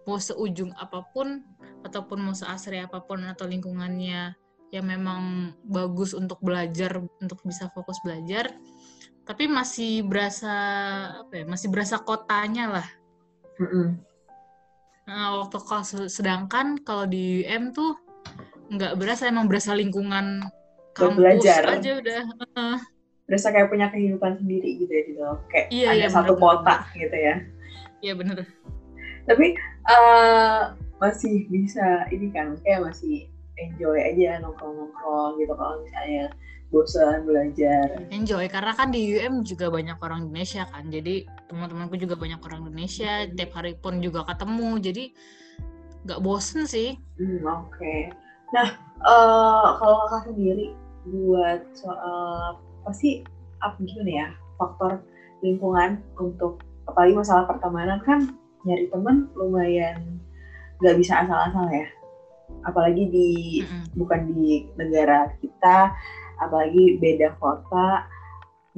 mau 0.09 0.17
seujung 0.17 0.73
apa 0.79 1.05
pun 1.13 1.45
ataupun 1.85 2.19
mau 2.25 2.35
seasri 2.35 2.81
apa 2.81 3.05
pun 3.05 3.23
atau 3.29 3.45
lingkungannya 3.45 4.33
yang 4.73 4.85
memang 4.85 5.53
bagus 5.65 6.13
untuk 6.13 6.41
belajar 6.45 7.01
untuk 7.21 7.41
bisa 7.45 7.69
fokus 7.73 8.01
belajar 8.05 8.53
tapi 9.29 9.45
masih 9.49 10.05
berasa 10.05 10.53
apa 11.25 11.33
ya 11.33 11.45
masih 11.45 11.69
berasa 11.69 12.01
kotanya 12.01 12.81
lah 12.81 12.89
Mhm. 13.59 13.87
Nah, 15.09 15.41
waktu 15.43 15.59
kelas 15.59 16.13
sedangkan 16.13 16.79
kalau 16.85 17.09
di 17.09 17.43
UM 17.43 17.75
tuh 17.75 17.97
nggak 18.69 19.01
berasa 19.01 19.27
emang 19.27 19.49
berasa 19.49 19.73
lingkungan 19.73 20.45
kampus 20.99 21.17
belajar. 21.17 21.61
aja 21.71 21.91
udah. 21.97 22.21
Berasa 23.25 23.49
kayak 23.53 23.69
punya 23.69 23.87
kehidupan 23.89 24.41
sendiri 24.41 24.81
gitu 24.81 24.89
ya 24.89 25.03
di 25.05 25.13
dalam 25.15 25.37
kayak 25.47 25.67
Iya, 25.69 25.87
ada 25.87 25.97
iya, 25.97 26.09
satu 26.09 26.33
bener-bener. 26.33 26.59
kota 26.65 26.77
gitu 26.97 27.17
ya. 27.17 27.35
Iya 27.99 28.13
bener. 28.15 28.39
Tapi 29.25 29.47
eh 29.89 30.61
masih 30.99 31.35
bisa 31.47 31.87
ini 32.09 32.33
kan 32.33 32.57
kayak 32.61 32.89
masih 32.89 33.29
enjoy 33.57 33.99
aja 33.99 34.41
nongkrong-nongkrong 34.41 35.37
gitu 35.37 35.53
kalau 35.53 35.77
misalnya 35.83 36.25
bosan 36.69 37.25
belajar. 37.25 37.87
Enjoy 38.09 38.45
karena 38.47 38.73
kan 38.73 38.89
di 38.89 39.17
UM 39.17 39.41
juga 39.41 39.69
banyak 39.69 39.97
orang 39.99 40.29
Indonesia 40.29 40.69
kan. 40.69 40.89
Jadi 40.89 41.25
teman-temanku 41.49 41.97
juga 41.97 42.17
banyak 42.17 42.41
orang 42.41 42.65
Indonesia. 42.65 43.25
Tiap 43.27 43.53
hari 43.53 43.73
pun 43.77 44.01
juga 44.01 44.25
ketemu. 44.25 44.77
Jadi 44.79 45.05
nggak 46.05 46.21
bosen 46.21 46.65
sih. 46.65 46.97
Hmm, 47.17 47.45
oke. 47.45 47.95
Nah, 48.49 48.69
eh 49.01 49.69
kalau 49.77 49.97
kakak 50.07 50.33
sendiri 50.33 50.73
buat 51.09 51.61
soal 51.75 52.61
pasti 52.85 53.25
apa 53.59 53.75
gimana 53.83 54.11
ya 54.13 54.29
faktor 54.59 55.03
lingkungan 55.43 56.03
untuk 56.19 56.63
apalagi 56.89 57.15
masalah 57.15 57.45
pertemanan 57.47 58.01
kan 58.03 58.33
nyari 58.67 58.91
temen 58.91 59.31
lumayan 59.39 60.19
nggak 60.79 60.97
bisa 60.99 61.23
asal-asal 61.27 61.67
ya. 61.71 61.87
Apalagi 62.67 63.07
di 63.13 63.29
Mm-mm. 63.63 63.99
bukan 63.99 64.21
di 64.35 64.67
negara 64.79 65.31
kita, 65.39 65.95
apalagi 66.41 66.99
beda 66.99 67.35
kota. 67.39 68.07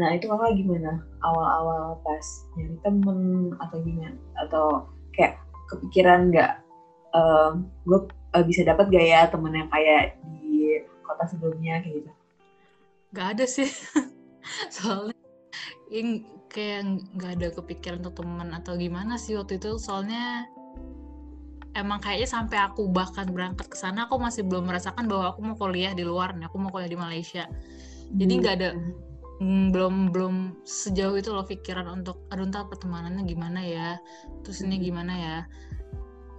Nah 0.01 0.09
itu 0.17 0.27
kakak 0.29 0.57
gimana 0.57 1.01
awal-awal 1.21 2.01
pas 2.05 2.25
nyari 2.57 2.77
temen 2.81 3.53
atau 3.61 3.77
gimana? 3.85 4.17
Atau 4.43 4.67
kayak 5.17 5.41
kepikiran 5.71 6.33
nggak 6.33 6.53
gue 7.85 8.01
bisa 8.47 8.63
dapat 8.63 8.87
gak 8.95 9.07
ya 9.07 9.27
temen 9.27 9.51
yang 9.51 9.69
kayak 9.69 10.15
di 10.31 10.79
kota 11.03 11.25
sebelumnya 11.27 11.83
kayak 11.83 12.05
gitu? 12.05 12.11
Nggak 13.11 13.27
ada 13.37 13.45
sih. 13.47 13.71
Soalnya 14.77 15.17
yang 15.91 16.27
kayak 16.51 17.11
nggak 17.15 17.33
ada 17.39 17.49
kepikiran 17.55 18.03
untuk 18.03 18.23
teman 18.23 18.51
atau 18.55 18.75
gimana 18.79 19.19
sih 19.19 19.39
waktu 19.39 19.59
itu. 19.59 19.79
Soalnya 19.79 20.47
emang 21.79 22.03
kayaknya 22.03 22.29
sampai 22.31 22.59
aku 22.59 22.91
bahkan 22.91 23.31
berangkat 23.31 23.71
ke 23.71 23.77
sana 23.79 24.11
aku 24.11 24.19
masih 24.19 24.43
belum 24.43 24.67
merasakan 24.67 25.07
bahwa 25.07 25.35
aku 25.35 25.41
mau 25.43 25.57
kuliah 25.59 25.95
di 25.95 26.03
luar 26.07 26.35
nih. 26.35 26.47
Aku 26.51 26.57
mau 26.59 26.71
kuliah 26.71 26.91
di 26.91 26.99
Malaysia. 26.99 27.45
Jadi 28.11 28.33
nggak 28.43 28.55
ada 28.59 28.71
Hmm, 29.41 29.73
belum 29.73 30.13
belum 30.13 30.61
sejauh 30.69 31.17
itu 31.17 31.33
loh 31.33 31.49
pikiran 31.49 31.89
untuk 31.89 32.29
aduh 32.29 32.45
ntar 32.53 32.69
pertemanannya 32.69 33.25
gimana 33.25 33.65
ya 33.65 33.97
terus 34.45 34.61
ini 34.61 34.77
Hmm. 34.77 34.85
gimana 34.85 35.15
ya 35.17 35.37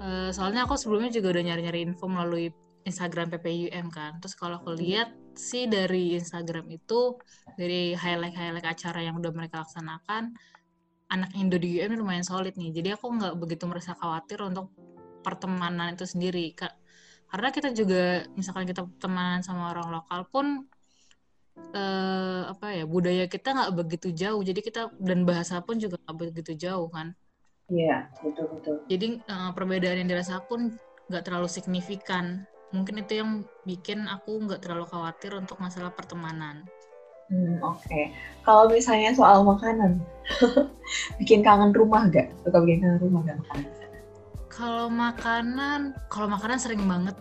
Eh, 0.02 0.30
soalnya 0.34 0.66
aku 0.66 0.74
sebelumnya 0.82 1.14
juga 1.14 1.38
udah 1.38 1.44
nyari-nyari 1.46 1.86
info 1.86 2.10
melalui 2.10 2.50
Instagram 2.90 3.30
PPUM 3.38 3.94
kan 3.94 4.18
terus 4.18 4.34
kalau 4.34 4.58
aku 4.58 4.74
lihat 4.74 5.14
sih 5.36 5.68
dari 5.68 6.16
Instagram 6.18 6.68
itu 6.72 7.20
dari 7.56 7.94
highlight-highlight 7.96 8.68
acara 8.68 9.00
yang 9.04 9.20
udah 9.20 9.32
mereka 9.32 9.64
laksanakan 9.64 10.34
anak 11.12 11.32
Indo 11.36 11.60
di 11.60 11.84
UM 11.84 12.00
lumayan 12.00 12.24
solid 12.24 12.56
nih. 12.56 12.72
Jadi 12.72 12.90
aku 12.96 13.12
nggak 13.12 13.36
begitu 13.36 13.68
merasa 13.68 13.92
khawatir 13.96 14.40
untuk 14.48 14.72
pertemanan 15.22 15.94
itu 15.94 16.08
sendiri 16.08 16.56
Ka- 16.56 16.76
karena 17.28 17.52
kita 17.52 17.70
juga 17.76 18.28
misalkan 18.36 18.68
kita 18.68 18.88
temenan 19.00 19.44
sama 19.44 19.72
orang 19.76 19.92
lokal 19.92 20.28
pun 20.32 20.68
eh, 21.76 22.42
apa 22.48 22.68
ya 22.76 22.84
budaya 22.88 23.28
kita 23.28 23.52
nggak 23.52 23.72
begitu 23.76 24.08
jauh. 24.16 24.40
Jadi 24.40 24.60
kita 24.64 24.92
dan 25.00 25.28
bahasa 25.28 25.60
pun 25.60 25.76
juga 25.80 26.00
nggak 26.08 26.16
begitu 26.16 26.56
jauh 26.56 26.88
kan? 26.92 27.12
Iya 27.72 28.12
betul 28.20 28.46
betul. 28.52 28.76
jadi 28.92 29.08
eh, 29.24 29.52
perbedaan 29.56 30.04
yang 30.04 30.10
dirasa 30.12 30.44
pun 30.44 30.76
nggak 31.08 31.24
terlalu 31.24 31.48
signifikan 31.48 32.44
mungkin 32.72 33.04
itu 33.04 33.20
yang 33.20 33.44
bikin 33.68 34.08
aku 34.08 34.40
nggak 34.48 34.64
terlalu 34.64 34.88
khawatir 34.88 35.36
untuk 35.36 35.60
masalah 35.60 35.92
pertemanan 35.94 36.64
Hmm, 37.32 37.64
Oke. 37.64 38.12
Kalau 38.44 38.68
misalnya 38.68 39.16
soal 39.16 39.48
makanan, 39.48 40.04
bikin 41.24 41.40
kangen 41.48 41.72
rumah 41.72 42.04
gak? 42.12 42.28
Suka 42.44 42.60
bikin 42.60 42.84
kangen 42.84 43.00
rumah 43.00 43.24
gak 43.24 43.40
makanan? 43.40 43.72
kalau 44.52 44.92
makanan 44.92 45.96
kalau 46.12 46.28
makanan 46.28 46.60
sering 46.60 46.84
banget 46.84 47.16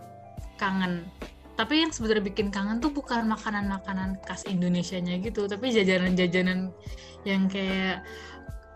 kangen 0.58 1.06
tapi 1.54 1.86
yang 1.86 1.92
sebenarnya 1.94 2.24
bikin 2.26 2.48
kangen 2.50 2.82
tuh 2.82 2.90
bukan 2.90 3.24
makanan-makanan 3.30 4.18
khas 4.26 4.44
Indonesianya 4.50 5.22
gitu 5.22 5.46
tapi 5.46 5.70
jajanan-jajanan 5.70 6.74
yang 7.22 7.46
kayak 7.46 8.02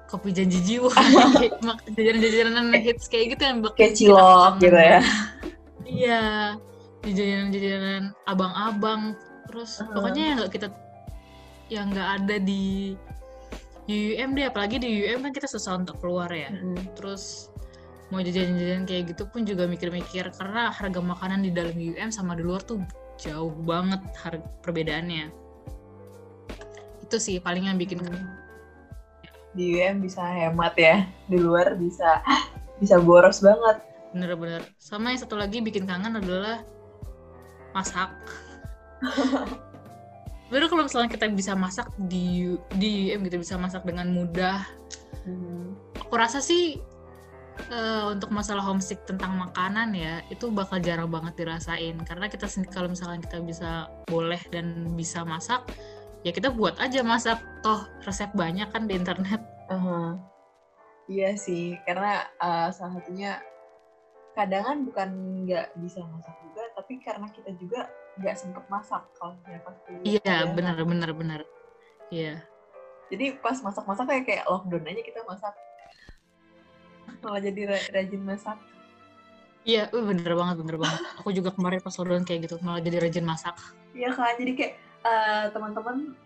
kopi 0.06 0.30
janji 0.30 0.62
jiwa 0.62 0.92
jajanan-jajanan 1.98 2.72
hits 2.78 3.10
kayak 3.10 3.34
gitu 3.34 3.42
yang 3.42 3.58
bikin 3.60 3.76
Kayak 3.76 3.94
cilok 3.98 4.52
gitu 4.62 4.78
ya? 4.78 5.00
Iya, 5.84 6.56
jajanan-jajanan 7.04 8.16
abang-abang, 8.24 9.12
terus 9.48 9.80
Uh-huh. 9.80 9.92
pokoknya 10.00 10.22
yang 10.32 10.36
nggak 10.40 10.52
kita 10.52 10.68
yang 11.72 11.86
nggak 11.92 12.08
ada 12.20 12.36
di 12.40 12.92
UUM 13.84 14.32
deh 14.32 14.48
apalagi 14.48 14.80
di 14.80 14.88
UUM 15.04 15.28
kan 15.28 15.32
kita 15.32 15.44
susah 15.44 15.76
untuk 15.76 16.00
keluar 16.00 16.32
ya. 16.32 16.48
Terus 16.96 17.52
mau 18.08 18.20
jajan-jajan 18.20 18.84
kayak 18.88 19.12
gitu 19.12 19.28
pun 19.28 19.44
juga 19.44 19.68
mikir-mikir 19.68 20.32
karena 20.36 20.72
harga 20.72 21.00
makanan 21.00 21.44
di 21.44 21.50
dalam 21.52 21.76
UM 21.76 22.08
sama 22.12 22.36
di 22.36 22.44
luar 22.44 22.64
tuh 22.64 22.80
jauh 23.20 23.52
banget 23.64 24.00
harga 24.20 24.44
perbedaannya. 24.64 25.28
Itu 27.04 27.16
sih 27.20 27.36
paling 27.40 27.68
yang 27.68 27.76
bikin 27.76 28.00
Di 29.54 29.64
UM 29.76 30.00
bisa 30.00 30.24
hemat 30.24 30.74
ya, 30.80 31.04
di 31.28 31.36
luar 31.36 31.76
bisa 31.76 32.24
bisa 32.80 32.96
boros 33.00 33.44
banget. 33.44 33.84
Bener-bener. 34.14 34.62
Sama 34.78 35.10
yang 35.10 35.20
satu 35.20 35.34
lagi 35.34 35.58
bikin 35.58 35.84
kangen 35.90 36.22
adalah 36.22 36.62
masak. 37.74 38.14
Baru 40.54 40.70
kalau 40.70 40.86
misalnya 40.86 41.10
kita 41.10 41.26
bisa 41.34 41.58
masak 41.58 41.90
di 42.06 42.54
di 42.78 43.10
UM 43.10 43.26
gitu 43.26 43.42
bisa 43.42 43.58
masak 43.58 43.82
dengan 43.82 44.06
mudah. 44.14 44.62
Aku 45.98 46.14
rasa 46.14 46.38
sih 46.38 46.78
eh, 47.74 48.04
untuk 48.06 48.30
masalah 48.30 48.62
homesick 48.62 49.02
tentang 49.02 49.34
makanan 49.34 49.90
ya 49.98 50.22
itu 50.30 50.46
bakal 50.54 50.78
jarang 50.78 51.10
banget 51.10 51.34
dirasain. 51.42 51.98
Karena 52.06 52.30
kita 52.30 52.46
kalau 52.70 52.94
misalkan 52.94 53.18
kita 53.18 53.42
bisa 53.42 53.90
boleh 54.06 54.38
dan 54.54 54.94
bisa 54.94 55.26
masak 55.26 55.66
ya 56.22 56.30
kita 56.30 56.54
buat 56.54 56.78
aja 56.78 57.02
masak. 57.02 57.42
Toh 57.66 57.82
resep 58.06 58.30
banyak 58.30 58.70
kan 58.70 58.86
di 58.86 58.94
internet. 58.94 59.42
Aha. 59.74 60.34
Iya 61.04 61.36
sih, 61.36 61.76
karena 61.84 62.24
uh, 62.40 62.72
salah 62.72 62.96
satunya 62.96 63.36
kadang 64.34 64.62
kan 64.66 64.78
bukan 64.82 65.08
nggak 65.46 65.66
bisa 65.78 66.02
masak 66.10 66.34
juga, 66.42 66.62
tapi 66.74 66.98
karena 66.98 67.26
kita 67.30 67.50
juga 67.54 67.86
nggak 68.18 68.36
sempet 68.38 68.64
masak 68.66 69.02
kalau 69.14 69.38
misalnya 69.38 69.60
pas 69.62 69.76
kuliah. 69.86 70.02
iya 70.02 70.34
ya. 70.42 70.50
bener 70.50 70.76
bener 70.82 71.10
bener 71.14 71.40
iya 72.10 72.34
Jadi 73.12 73.36
pas 73.38 73.54
masak-masak 73.60 74.04
kayak 74.10 74.24
kayak 74.26 74.44
lockdown 74.48 74.90
aja 74.90 75.02
kita 75.04 75.20
masak. 75.28 75.54
Malah 77.20 77.40
jadi 77.40 77.60
ra- 77.68 77.88
rajin 77.94 78.22
masak. 78.24 78.58
iya 79.64 79.88
uh, 79.92 80.04
bener 80.04 80.32
banget 80.36 80.56
bener 80.60 80.76
banget 80.76 81.00
aku 81.16 81.32
juga 81.32 81.48
kemarin 81.54 81.80
pas 81.80 81.94
lockdown 81.96 82.24
kayak 82.28 82.40
gitu 82.48 82.60
malah 82.60 82.84
jadi 82.84 83.00
rajin 83.08 83.24
masak 83.24 83.56
Iya 83.94 84.10
kan, 84.10 84.34
jadi 84.34 84.52
kayak 84.58 84.74
uh, 85.06 85.44
teman-teman 85.54 86.18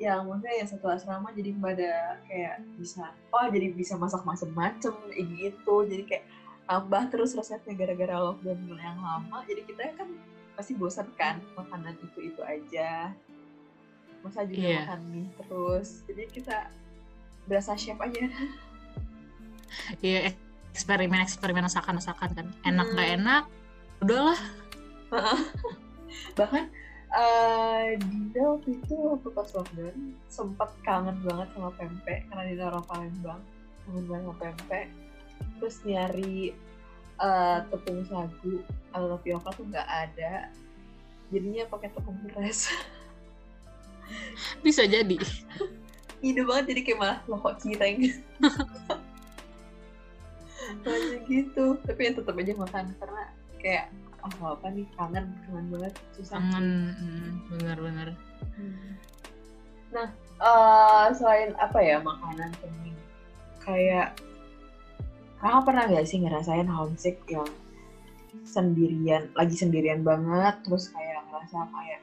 yang 0.00 0.24
maksudnya 0.24 0.64
yang 0.64 0.68
satu 0.72 0.88
asrama 0.88 1.28
jadi 1.36 1.52
pada 1.60 2.16
kayak 2.24 2.64
bisa, 2.80 3.12
oh 3.36 3.44
jadi 3.52 3.76
bisa 3.76 4.00
masak 4.00 4.24
macem-macem 4.24 4.96
kayak 5.12 5.26
gitu. 5.36 5.74
Jadi 5.84 6.02
kayak 6.08 6.24
tambah 6.70 7.02
terus 7.10 7.34
resepnya 7.34 7.74
gara-gara 7.74 8.14
lockdown 8.22 8.78
yang 8.78 8.94
lama. 8.96 9.42
Jadi 9.42 9.66
kita 9.66 9.90
kan 9.98 10.06
pasti 10.54 10.78
bosan 10.78 11.10
kan 11.18 11.42
makanan 11.58 11.98
itu-itu 11.98 12.38
aja. 12.40 13.10
Masa 14.22 14.46
juga 14.46 14.62
Iya. 14.62 14.78
makan 14.86 15.00
mie 15.10 15.26
terus. 15.34 16.06
Jadi 16.06 16.22
kita 16.30 16.70
berasa 17.44 17.74
chef 17.74 17.98
aja. 17.98 18.30
iya 19.98 20.30
eksperimen 20.70 21.22
eksperimen 21.22 21.66
masakan 21.66 21.98
masakan 21.98 22.30
kan 22.30 22.46
enak 22.62 22.86
nggak 22.90 23.06
Hmm. 23.06 23.16
enak 23.22 23.44
udahlah 24.02 24.40
bahkan 26.38 26.66
Dinda 28.02 28.42
waktu 28.54 28.78
itu 28.78 28.94
waktu 28.94 29.28
pas 29.30 29.50
lockdown 29.50 29.96
sempat 30.26 30.70
kangen 30.82 31.18
banget 31.22 31.48
sama 31.54 31.70
pempek 31.74 32.26
karena 32.30 32.42
Dinda 32.46 32.64
orang 32.70 32.86
Palembang 32.86 33.40
kangen 33.86 34.04
banget 34.06 34.22
sama 34.26 34.36
pempek 34.38 34.84
terus 35.58 35.80
nyari 35.84 36.54
eh, 37.20 37.58
tepung 37.68 38.00
sagu 38.08 38.64
atau 38.90 39.06
tapioka 39.16 39.50
tuh 39.54 39.64
nggak 39.68 39.88
ada. 39.88 40.48
Jadinya 41.30 41.68
pakai 41.70 41.88
tepung 41.94 42.18
beras. 42.26 42.70
Bisa 44.64 44.84
jadi. 44.88 45.16
Ide 46.26 46.42
banget 46.44 46.76
jadi 46.76 46.80
kayak 46.84 46.98
malah 47.00 47.18
loh 47.24 47.40
kok 47.40 47.64
cireng. 47.64 47.96
Malah 50.84 51.18
gitu. 51.24 51.80
Tapi 51.82 52.00
ya 52.04 52.12
tetap 52.12 52.36
aja 52.36 52.52
makan 52.54 52.84
karena 53.00 53.22
kayak 53.60 53.86
oh 54.20 54.52
apa 54.52 54.68
nih 54.68 54.84
kangen 55.00 55.32
kangen 55.48 55.66
banget 55.72 55.94
susah. 56.12 56.36
Kangen 56.36 56.92
mm, 56.92 57.30
bener-bener 57.48 58.12
Nah, 59.90 60.08
eh 60.38 61.06
selain 61.18 61.50
apa 61.58 61.78
ya 61.82 61.98
makanan 61.98 62.54
penting, 62.62 62.94
kayak 63.58 64.14
kakak 65.40 65.64
pernah 65.64 65.84
nggak 65.88 66.06
sih 66.06 66.20
ngerasain 66.20 66.68
homesick 66.68 67.16
yang 67.26 67.48
sendirian, 68.44 69.32
lagi 69.34 69.56
sendirian 69.56 70.04
banget, 70.04 70.60
terus 70.62 70.92
kayak 70.92 71.24
ngerasa 71.28 71.66
kayak 71.72 72.00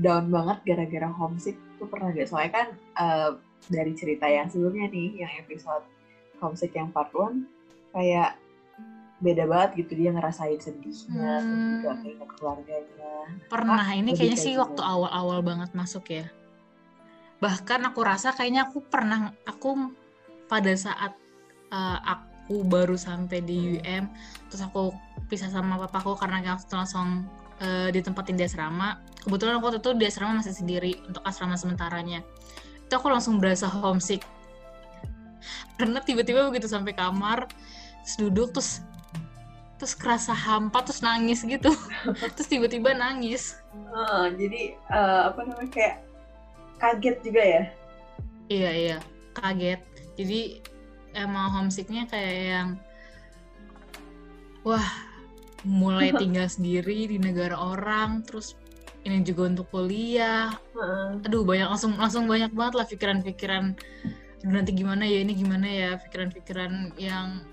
down 0.00 0.30
banget 0.32 0.58
gara-gara 0.64 1.08
homesick 1.10 1.58
tuh 1.76 1.90
pernah 1.90 2.14
nggak? 2.14 2.30
Soalnya 2.30 2.52
kan 2.54 2.68
eh, 2.78 3.30
dari 3.68 3.92
cerita 3.92 4.24
yang 4.30 4.48
sebelumnya 4.48 4.88
nih, 4.88 5.26
yang 5.26 5.32
episode 5.42 5.84
homesick 6.40 6.72
yang 6.72 6.88
part 6.94 7.12
1, 7.12 7.44
kayak 7.92 8.38
beda 9.20 9.44
banget 9.44 9.84
gitu 9.84 10.00
dia 10.00 10.10
ngerasain 10.16 10.56
sedihnya, 10.56 11.44
terus 11.44 11.60
Hmm. 11.60 11.70
juga 11.76 11.92
keinget 12.00 12.30
keluarganya. 12.40 13.12
Pernah, 13.52 13.84
ini 13.92 14.16
lebih 14.16 14.16
kayaknya 14.16 14.38
kayak 14.40 14.46
sih 14.48 14.54
waktu 14.56 14.80
awal-awal 14.80 15.38
banget 15.44 15.70
masuk 15.76 16.08
ya. 16.08 16.24
Bahkan 17.44 17.80
aku 17.92 18.00
rasa 18.00 18.32
kayaknya 18.32 18.72
aku 18.72 18.80
pernah, 18.80 19.36
aku 19.44 19.92
pada 20.48 20.72
saat 20.72 21.12
uh, 21.68 21.98
aku 22.00 22.29
baru 22.66 22.98
sampai 22.98 23.46
di 23.46 23.78
UM, 23.78 24.10
terus 24.50 24.62
aku 24.66 24.90
pisah 25.30 25.46
sama 25.46 25.78
papaku 25.86 26.18
karena 26.18 26.42
langsung, 26.42 26.74
langsung 26.74 27.08
uh, 27.62 27.88
ditempatin 27.94 28.34
di 28.34 28.44
asrama. 28.44 28.98
Kebetulan 29.22 29.60
aku 29.60 29.70
waktu 29.70 29.78
itu 29.78 29.90
di 29.94 30.04
asrama 30.10 30.42
masih 30.42 30.56
sendiri 30.56 30.98
untuk 31.06 31.22
asrama 31.22 31.54
sementaranya. 31.54 32.26
Itu 32.82 32.98
aku 32.98 33.06
langsung 33.06 33.38
berasa 33.38 33.70
homesick. 33.70 34.26
Karena 35.78 36.02
tiba-tiba 36.02 36.44
begitu 36.50 36.66
sampai 36.66 36.92
kamar, 36.92 37.46
terus 38.04 38.16
duduk, 38.18 38.48
terus 38.58 38.82
terus 39.80 39.96
kerasa 39.96 40.36
hampa, 40.36 40.84
terus 40.84 41.00
nangis 41.00 41.40
gitu. 41.40 41.72
terus 42.36 42.48
tiba-tiba 42.50 42.92
nangis. 42.92 43.56
Ah, 43.94 44.28
jadi 44.28 44.76
eh, 44.76 45.22
apa 45.32 45.40
namanya 45.46 45.70
kayak 45.72 45.96
kaget 46.76 47.16
juga 47.24 47.42
ya? 47.46 47.62
Iya 48.50 48.70
iya 48.74 48.98
kaget. 49.38 49.80
Jadi 50.20 50.40
emang 51.14 51.50
homesicknya 51.54 52.06
kayak 52.06 52.36
yang 52.54 52.68
wah 54.62 54.84
mulai 55.66 56.12
tinggal 56.20 56.46
sendiri 56.46 57.08
di 57.10 57.18
negara 57.20 57.56
orang, 57.56 58.24
terus 58.24 58.56
ini 59.04 59.24
juga 59.24 59.48
untuk 59.48 59.66
kuliah. 59.72 60.52
Aduh 61.24 61.44
banyak 61.44 61.68
langsung 61.68 61.96
langsung 61.96 62.24
banyak 62.28 62.52
banget 62.52 62.74
lah 62.76 62.86
pikiran-pikiran 62.88 63.64
"Aduh, 64.44 64.52
nanti 64.52 64.72
gimana 64.72 65.04
ya 65.04 65.24
ini 65.24 65.32
gimana 65.36 65.66
ya 65.68 65.90
pikiran-pikiran 66.00 66.96
yang 67.00 67.44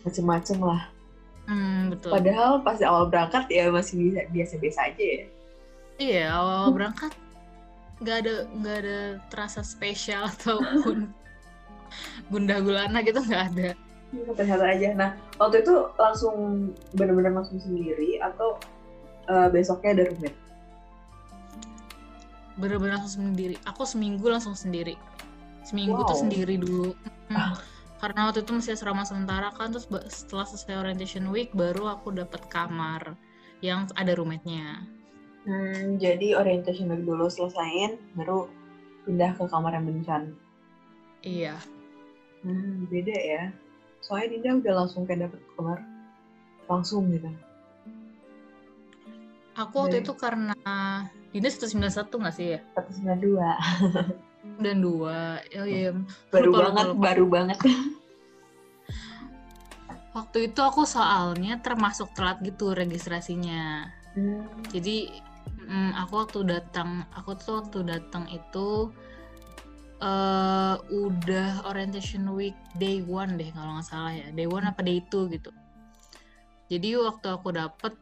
macem-macem 0.00 0.58
lah. 0.64 0.88
hmm, 1.44 1.92
betul. 1.92 2.10
Padahal 2.16 2.64
pas 2.64 2.80
awal 2.80 3.12
berangkat 3.12 3.44
ya 3.52 3.68
masih 3.68 4.00
bisa 4.00 4.20
biasa-biasa 4.32 4.80
aja 4.88 5.04
ya. 5.04 5.24
Iya 6.00 6.24
awal 6.32 6.72
berangkat 6.72 7.12
nggak 8.00 8.16
ada 8.24 8.34
nggak 8.56 8.76
ada 8.80 8.98
terasa 9.28 9.60
spesial 9.60 10.24
ataupun 10.32 11.12
gundah 12.28 12.58
gulana 12.60 12.98
gitu 13.00 13.18
nggak 13.18 13.44
ada. 13.50 13.70
Ternyata 14.10 14.64
aja. 14.66 14.88
Nah 14.92 15.10
waktu 15.36 15.62
itu 15.62 15.74
langsung 15.94 16.34
bener-bener 16.92 17.30
langsung 17.32 17.58
sendiri 17.58 18.18
atau 18.18 18.58
eh, 19.26 19.48
besoknya 19.48 19.94
ada 19.94 20.04
roommate? 20.08 20.38
bener-bener 22.56 23.00
langsung 23.00 23.32
sendiri 23.32 23.56
aku 23.64 23.88
seminggu 23.88 24.28
langsung 24.28 24.52
sendiri 24.52 24.92
seminggu 25.64 25.96
tuh 26.04 26.12
Wow. 26.12 26.20
sendiri 26.20 26.54
dulu 26.56 26.92
Hmm. 27.30 27.36
Ah. 27.36 27.54
karena 27.96 28.28
waktu 28.28 28.42
itu 28.42 28.52
masih 28.52 28.74
asrama 28.74 29.00
sementara 29.02 29.48
kan 29.50 29.70
terus 29.70 29.86
setelah 30.10 30.44
selesai 30.44 30.76
orientation 30.76 31.24
week 31.30 31.54
baru 31.54 31.88
aku 31.90 32.10
dapat 32.10 32.42
kamar 32.48 33.14
yang 33.60 33.88
ada 33.94 34.12
roommate-nya 34.12 34.82
Hmm, 35.40 35.96
jadi 35.96 36.36
orientation 36.36 36.92
week 36.92 37.00
dulu 37.00 37.24
selesaiin, 37.24 37.96
baru 38.12 38.44
pindah 39.06 39.32
ke 39.32 39.44
kamar 39.46 39.72
yang 39.72 39.88
bencan. 39.88 40.22
iya 41.22 41.56
Hmm, 42.40 42.86
beda 42.86 43.14
ya. 43.14 43.42
Soalnya 44.00 44.32
Dinda 44.32 44.50
udah 44.58 44.74
langsung 44.80 45.02
kayak 45.04 45.28
dapet 45.28 45.40
kamar 45.54 45.78
langsung 46.66 47.10
gitu. 47.10 47.30
aku 49.52 49.74
waktu 49.76 50.00
Baik. 50.00 50.06
itu 50.08 50.12
karena 50.16 50.54
Dinda 51.30 51.50
191 51.50 52.08
nggak 52.08 52.32
sih 52.32 52.46
ya 52.56 52.60
192. 52.78 54.64
dan 54.64 54.76
dua 54.80 55.36
oh 55.52 55.66
iya 55.68 55.92
Baru 56.32 56.48
Lupa, 56.48 56.48
lupa, 56.48 56.64
banget, 56.70 56.86
lupa. 56.88 57.02
baru 57.02 57.24
banget. 57.28 57.58
waktu 60.16 60.38
itu 60.48 60.60
aku 60.60 60.82
soalnya 60.82 61.60
termasuk 61.60 62.10
telat 62.14 62.40
gitu 62.40 62.72
registrasinya 62.72 63.90
Hmm. 64.10 64.42
jadi 64.74 65.06
mm, 65.70 65.94
aku 66.02 66.18
waktu 66.18 66.42
datang 66.42 67.06
aku 67.14 67.30
tuh 67.38 67.62
waktu 67.62 67.86
datang 67.86 68.26
itu 68.26 68.90
eh 70.00 70.76
udah 70.80 71.68
orientation 71.68 72.24
week 72.32 72.56
day 72.80 73.04
one 73.04 73.36
deh 73.36 73.52
kalau 73.52 73.76
nggak 73.76 73.88
salah 73.88 74.12
ya 74.16 74.32
day 74.32 74.48
one 74.48 74.64
apa 74.64 74.80
day 74.80 75.04
two 75.12 75.28
gitu 75.28 75.52
jadi 76.72 76.96
waktu 77.04 77.26
aku 77.28 77.52
dapet 77.52 77.92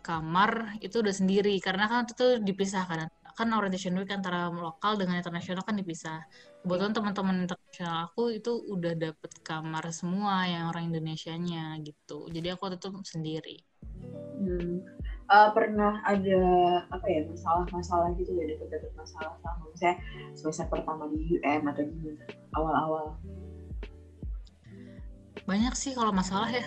kamar 0.00 0.80
itu 0.80 1.04
udah 1.04 1.14
sendiri 1.14 1.54
karena 1.60 1.86
kan 1.86 2.08
itu 2.08 2.40
dipisah 2.40 2.88
kan 2.88 3.06
kan 3.32 3.48
orientation 3.56 3.96
week 3.96 4.12
antara 4.12 4.52
lokal 4.52 5.00
dengan 5.00 5.16
internasional 5.16 5.64
kan 5.64 5.76
dipisah. 5.76 6.20
Kebetulan 6.62 6.92
teman-teman 6.92 7.36
internasional 7.48 8.12
aku 8.12 8.36
itu 8.36 8.52
udah 8.70 8.92
dapet 8.94 9.32
kamar 9.40 9.88
semua 9.90 10.44
yang 10.46 10.68
orang 10.68 10.92
Indonesianya 10.92 11.80
gitu. 11.80 12.28
Jadi 12.28 12.48
aku 12.52 12.70
itu 12.70 12.88
sendiri. 13.08 13.56
Hmm. 14.36 14.84
Uh, 15.32 15.48
pernah 15.56 16.04
ada 16.04 16.44
apa 16.92 17.06
ya 17.08 17.24
masalah-masalah 17.24 18.12
gitu 18.20 18.36
ya 18.36 18.52
dapet-dapet 18.52 18.92
masalah 18.92 19.32
sama 19.40 19.64
misalnya 19.72 19.96
semester 20.36 20.68
pertama 20.68 21.08
di 21.08 21.40
UM 21.40 21.72
atau 21.72 21.88
gimana 21.88 22.20
awal-awal 22.52 23.16
banyak 25.48 25.72
sih 25.72 25.96
kalau 25.96 26.12
masalah 26.12 26.52
ya 26.52 26.60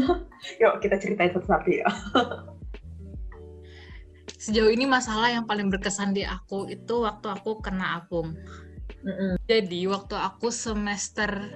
yuk 0.64 0.80
kita 0.80 0.96
ceritain 0.96 1.36
satu-satu 1.36 1.68
ya 1.68 1.84
sejauh 4.38 4.70
ini 4.70 4.88
masalah 4.88 5.28
yang 5.28 5.44
paling 5.44 5.68
berkesan 5.68 6.16
di 6.16 6.22
aku 6.24 6.70
itu 6.70 7.04
waktu 7.04 7.26
aku 7.28 7.58
kena 7.60 8.00
apung. 8.00 8.32
Mm 9.02 9.12
-mm. 9.12 9.32
Jadi 9.44 9.84
waktu 9.90 10.14
aku 10.14 10.48
semester 10.48 11.52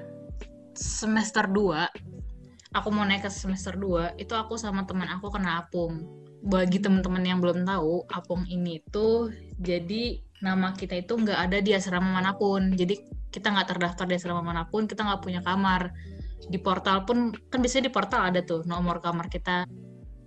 semester 0.76 1.46
2, 1.46 2.76
aku 2.76 2.88
mau 2.90 3.06
naik 3.06 3.24
ke 3.24 3.30
semester 3.30 3.78
2, 3.78 4.18
itu 4.18 4.34
aku 4.34 4.58
sama 4.58 4.82
teman 4.84 5.08
aku 5.08 5.30
kena 5.30 5.64
apung. 5.64 6.04
Bagi 6.42 6.82
teman-teman 6.82 7.22
yang 7.22 7.38
belum 7.38 7.62
tahu, 7.62 8.06
apung 8.10 8.42
ini 8.50 8.82
tuh 8.90 9.30
jadi 9.62 10.18
nama 10.42 10.74
kita 10.74 10.98
itu 10.98 11.14
nggak 11.14 11.38
ada 11.38 11.58
di 11.62 11.70
asrama 11.70 12.18
mana 12.18 12.34
pun. 12.34 12.74
Jadi 12.74 12.98
kita 13.30 13.54
nggak 13.54 13.78
terdaftar 13.78 14.04
di 14.10 14.18
asrama 14.18 14.42
mana 14.42 14.66
pun, 14.66 14.90
kita 14.90 15.06
nggak 15.06 15.22
punya 15.22 15.40
kamar. 15.40 15.94
Di 16.42 16.58
portal 16.58 17.06
pun, 17.06 17.30
kan 17.46 17.62
biasanya 17.62 17.86
di 17.88 17.94
portal 17.94 18.26
ada 18.26 18.42
tuh 18.42 18.66
nomor 18.66 18.98
kamar 18.98 19.30
kita. 19.30 19.64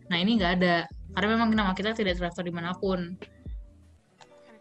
Nah 0.07 0.17
ini 0.17 0.39
nggak 0.39 0.53
ada 0.55 0.87
karena 1.15 1.27
memang 1.39 1.49
nama 1.55 1.71
kita 1.71 1.95
tidak 1.95 2.19
terdaftar 2.19 2.43
di 2.43 2.53
mana 2.53 2.75
pun 2.75 3.15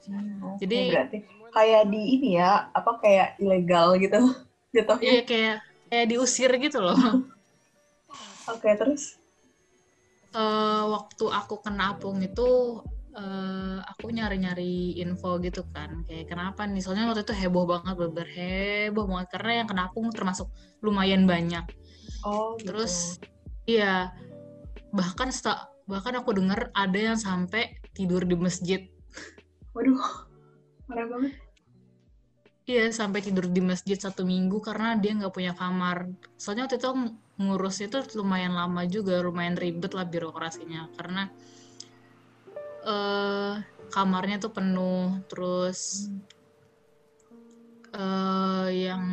hmm, 0.06 0.62
jadi 0.62 0.78
berarti 0.94 1.18
kayak 1.50 1.82
di 1.90 2.02
ini 2.18 2.38
ya 2.38 2.70
apa 2.70 3.02
kayak 3.02 3.28
ilegal 3.42 3.98
gitu 3.98 4.22
gitu 4.76 4.94
iya 5.02 5.20
kayak 5.26 5.56
kayak 5.90 6.06
diusir 6.14 6.50
gitu 6.62 6.78
loh 6.78 6.94
oke 8.46 8.62
okay, 8.62 8.78
terus 8.78 9.18
uh, 10.34 10.84
waktu 10.90 11.24
aku 11.30 11.62
kena 11.62 11.96
apung 11.96 12.20
itu 12.20 12.82
uh, 13.14 13.78
aku 13.86 14.10
nyari-nyari 14.10 14.98
info 15.00 15.38
gitu 15.40 15.64
kan. 15.70 16.02
Kayak 16.04 16.34
kenapa 16.34 16.66
nih? 16.66 16.82
Soalnya 16.82 17.10
waktu 17.10 17.22
itu 17.24 17.34
heboh 17.34 17.64
banget 17.64 17.94
beber 17.96 18.28
heboh 18.28 19.06
banget. 19.08 19.28
Karena 19.38 19.52
yang 19.62 19.68
kena 19.70 19.82
apung 19.88 20.10
termasuk 20.10 20.50
lumayan 20.82 21.24
banyak. 21.24 21.64
Oh 22.24 22.56
gitu. 22.56 22.72
terus 22.72 23.20
iya 23.68 24.12
bahkan 24.92 25.28
bahkan 25.84 26.16
aku 26.16 26.36
dengar 26.36 26.72
ada 26.72 26.96
yang 26.96 27.18
sampai 27.18 27.80
tidur 27.92 28.24
di 28.24 28.36
masjid. 28.36 28.80
Waduh 29.72 30.28
parah 30.88 31.06
banget. 31.08 31.32
Iya 32.64 32.88
sampai 32.96 33.20
tidur 33.20 33.44
di 33.52 33.60
masjid 33.60 34.00
satu 34.00 34.24
minggu 34.24 34.56
karena 34.64 34.96
dia 34.96 35.12
nggak 35.12 35.34
punya 35.36 35.52
kamar. 35.52 36.08
Soalnya 36.40 36.64
waktu 36.64 36.80
itu 36.80 36.90
ngurus 37.34 37.82
itu 37.82 37.98
lumayan 38.18 38.54
lama 38.54 38.86
juga, 38.86 39.18
lumayan 39.22 39.58
ribet 39.58 39.92
lah 39.92 40.06
birokrasinya. 40.06 40.90
Karena 40.94 41.26
uh, 42.86 43.54
kamarnya 43.90 44.38
tuh 44.38 44.52
penuh, 44.54 45.18
terus 45.26 46.10
uh, 47.94 48.70
yang 48.70 49.04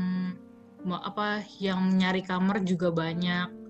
apa 0.90 1.46
yang 1.58 1.98
nyari 1.98 2.22
kamar 2.22 2.62
juga 2.62 2.94
banyak. 2.94 3.62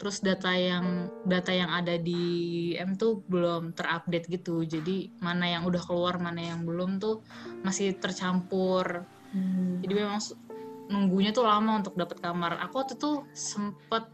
Terus 0.00 0.24
data 0.24 0.56
yang 0.56 1.12
data 1.28 1.52
yang 1.52 1.68
ada 1.68 2.00
di 2.00 2.72
M 2.72 2.96
tuh 2.96 3.20
belum 3.28 3.76
terupdate 3.76 4.32
gitu. 4.32 4.64
Jadi 4.64 5.12
mana 5.20 5.44
yang 5.44 5.68
udah 5.68 5.82
keluar 5.84 6.16
mana 6.16 6.40
yang 6.40 6.64
belum 6.64 6.96
tuh 6.98 7.20
masih 7.62 7.94
tercampur. 8.00 9.04
Hmm. 9.30 9.78
jadi 9.78 9.94
memang 9.94 10.18
nunggunya 10.90 11.30
tuh 11.30 11.46
lama 11.46 11.78
untuk 11.78 11.94
dapat 11.94 12.18
kamar. 12.18 12.58
Aku 12.66 12.82
waktu 12.82 12.98
tuh 12.98 13.24
sempet 13.30 14.10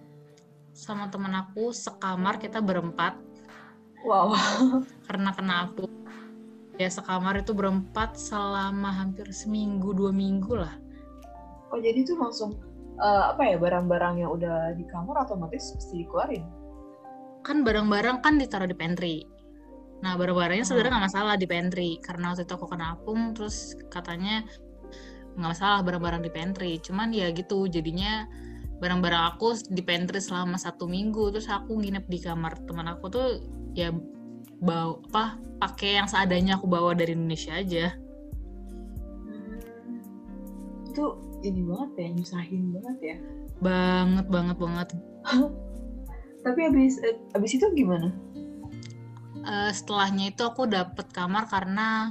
sama 0.77 1.09
temen 1.09 1.33
aku 1.33 1.73
sekamar 1.73 2.37
kita 2.37 2.61
berempat. 2.61 3.17
Wow. 4.05 4.37
Karena 5.09 5.33
kena 5.33 5.55
aku. 5.67 5.89
Ya 6.77 6.93
sekamar 6.93 7.41
itu 7.41 7.57
berempat 7.57 8.21
selama 8.21 8.93
hampir 8.93 9.25
seminggu 9.33 9.97
dua 9.97 10.13
minggu 10.13 10.53
lah. 10.53 10.77
Oh 11.73 11.81
jadi 11.81 12.05
tuh 12.05 12.21
langsung 12.21 12.61
uh, 13.01 13.33
apa 13.33 13.49
ya 13.49 13.57
barang-barang 13.57 14.21
yang 14.21 14.31
udah 14.37 14.77
di 14.77 14.85
kamar 14.85 15.25
otomatis 15.25 15.73
mesti 15.73 16.05
dikeluarin? 16.05 16.45
Kan 17.41 17.65
barang-barang 17.65 18.21
kan 18.21 18.37
ditaruh 18.37 18.69
di 18.69 18.77
pantry. 18.77 19.25
Nah 20.05 20.21
barang-barangnya 20.21 20.69
hmm. 20.69 20.69
sebenarnya 20.69 20.93
nggak 20.93 21.07
masalah 21.09 21.35
di 21.41 21.47
pantry. 21.49 21.91
Karena 22.05 22.37
waktu 22.37 22.45
itu 22.45 22.53
aku 22.53 22.69
kena 22.69 22.93
apung 22.93 23.33
terus 23.33 23.73
katanya 23.89 24.45
nggak 25.37 25.53
masalah 25.53 25.81
barang-barang 25.85 26.23
di 26.25 26.33
pantry. 26.33 26.73
Cuman 26.81 27.13
ya 27.13 27.31
gitu 27.31 27.69
jadinya 27.69 28.25
barang-barang 28.81 29.37
aku 29.37 29.57
di 29.69 29.85
pantry 29.85 30.19
selama 30.19 30.57
satu 30.57 30.89
minggu. 30.89 31.31
Terus 31.37 31.49
aku 31.53 31.79
nginep 31.79 32.05
di 32.09 32.19
kamar 32.21 32.57
teman 32.65 32.89
aku 32.89 33.07
tuh 33.13 33.29
ya 33.77 33.93
bawa 34.57 34.97
apa 35.13 35.25
pakai 35.61 36.01
yang 36.01 36.09
seadanya 36.09 36.57
aku 36.57 36.67
bawa 36.69 36.97
dari 36.97 37.13
Indonesia 37.13 37.53
aja. 37.57 37.93
Hmm. 39.27 39.61
itu 40.89 41.05
ini 41.45 41.61
banget 41.61 41.91
ya 42.01 42.09
nyusahin 42.17 42.63
banget 42.73 42.99
ya. 43.05 43.17
Banget 43.61 44.27
banget 44.33 44.57
banget. 44.57 44.89
Tapi 46.45 46.61
abis 46.73 47.03
eh, 47.05 47.19
abis 47.37 47.59
itu 47.59 47.67
gimana? 47.77 48.15
Uh, 49.47 49.71
setelahnya 49.71 50.35
itu 50.35 50.43
aku 50.43 50.67
dapet 50.67 51.07
kamar 51.15 51.47
karena 51.47 52.11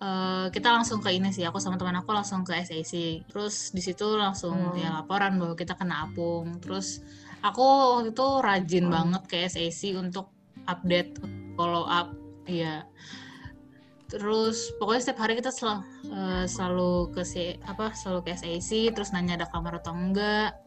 uh, 0.00 0.46
kita 0.50 0.68
langsung 0.72 0.98
ke 0.98 1.12
ini 1.14 1.30
sih 1.30 1.44
aku 1.44 1.60
sama 1.60 1.76
teman 1.76 2.00
aku 2.00 2.10
langsung 2.10 2.42
ke 2.42 2.56
SAC 2.64 3.24
terus 3.28 3.70
di 3.70 3.82
situ 3.84 4.16
langsung 4.16 4.74
hmm. 4.74 4.80
ya 4.80 4.88
laporan 5.00 5.36
bahwa 5.36 5.54
kita 5.54 5.76
kena 5.76 6.08
apung 6.08 6.58
terus 6.58 7.04
aku 7.44 7.62
waktu 8.00 8.10
itu 8.16 8.26
rajin 8.40 8.84
hmm. 8.88 8.92
banget 8.92 9.22
ke 9.28 9.36
SAC 9.46 9.94
untuk 9.96 10.32
update 10.66 11.20
follow 11.54 11.84
up 11.86 12.12
ya 12.48 12.84
terus 14.10 14.74
pokoknya 14.82 15.06
setiap 15.06 15.22
hari 15.22 15.38
kita 15.38 15.54
sel, 15.54 15.86
uh, 16.10 16.42
selalu 16.42 17.14
ke 17.14 17.22
si 17.22 17.54
apa 17.62 17.94
selalu 17.94 18.26
ke 18.26 18.30
SAC 18.34 18.90
terus 18.90 19.14
nanya 19.14 19.38
ada 19.38 19.46
kamar 19.46 19.78
atau 19.78 19.94
enggak 19.94 20.58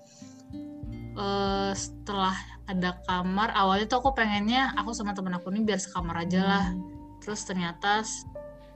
uh, 1.19 1.75
setelah 1.75 2.37
ada 2.71 2.95
kamar 3.03 3.51
awalnya 3.51 3.91
tuh 3.91 3.99
aku 3.99 4.15
pengennya 4.15 4.71
aku 4.79 4.95
sama 4.95 5.11
temen 5.11 5.35
aku 5.35 5.51
ini 5.51 5.67
biar 5.67 5.75
sekamar 5.75 6.23
aja 6.23 6.39
lah 6.39 6.65
hmm. 6.71 7.19
terus 7.19 7.43
ternyata 7.43 8.07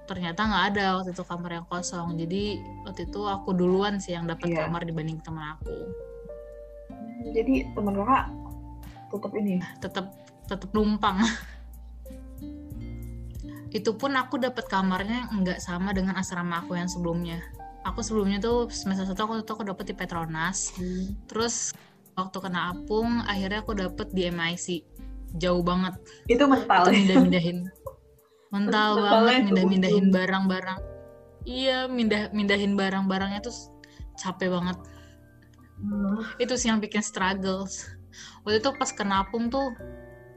ternyata 0.08 0.48
nggak 0.48 0.66
ada 0.74 0.86
waktu 1.00 1.12
itu 1.12 1.24
kamar 1.28 1.52
yang 1.60 1.68
kosong. 1.68 2.16
Jadi 2.16 2.64
waktu 2.88 3.02
itu 3.12 3.22
aku 3.28 3.52
duluan 3.52 4.00
sih 4.00 4.16
yang 4.16 4.26
dapat 4.26 4.48
yeah. 4.50 4.66
kamar 4.66 4.88
dibanding 4.88 5.20
temen 5.22 5.44
aku. 5.44 5.76
Jadi 7.36 7.68
temen 7.76 7.94
kakak 7.94 8.26
tetap 9.12 9.32
ini? 9.36 9.56
Tetap 9.84 10.06
tetap 10.48 10.70
numpang. 10.72 11.20
Itu 13.78 14.00
pun 14.00 14.16
aku 14.16 14.40
dapat 14.40 14.66
kamarnya 14.72 15.28
nggak 15.28 15.60
sama 15.60 15.92
dengan 15.92 16.16
asrama 16.16 16.64
aku 16.64 16.80
yang 16.80 16.88
sebelumnya. 16.88 17.44
Aku 17.84 18.00
sebelumnya 18.00 18.40
tuh 18.40 18.72
semester 18.72 19.04
satu 19.04 19.28
aku 19.28 19.34
tuh 19.44 19.54
aku 19.60 19.66
dapet 19.68 19.92
di 19.92 19.96
Petronas. 19.96 20.72
Hmm. 20.80 21.14
terus 21.28 21.76
waktu 22.18 22.38
kena 22.42 22.74
apung 22.74 23.22
akhirnya 23.28 23.62
aku 23.62 23.78
dapet 23.78 24.08
di 24.16 24.32
MIC 24.32 24.68
jauh 25.36 25.62
banget. 25.62 26.00
Itu 26.32 26.48
mental 26.48 26.90
itu 26.96 27.14
mindah 27.20 27.44
mental 28.52 29.02
banget 29.02 29.52
mindah 29.52 29.66
mindahin 29.68 30.08
barang-barang. 30.12 30.80
Iya 31.48 31.88
mindah 31.88 32.32
mindahin 32.32 32.74
barang-barangnya 32.76 33.40
tuh 33.44 33.56
capek 34.20 34.52
banget. 34.52 34.78
Hmm. 35.78 36.26
itu 36.42 36.58
sih 36.58 36.74
yang 36.74 36.82
bikin 36.82 37.06
struggles. 37.06 37.86
Waktu 38.42 38.66
itu 38.66 38.70
pas 38.82 38.90
kena 38.90 39.22
apung 39.22 39.54
tuh 39.54 39.78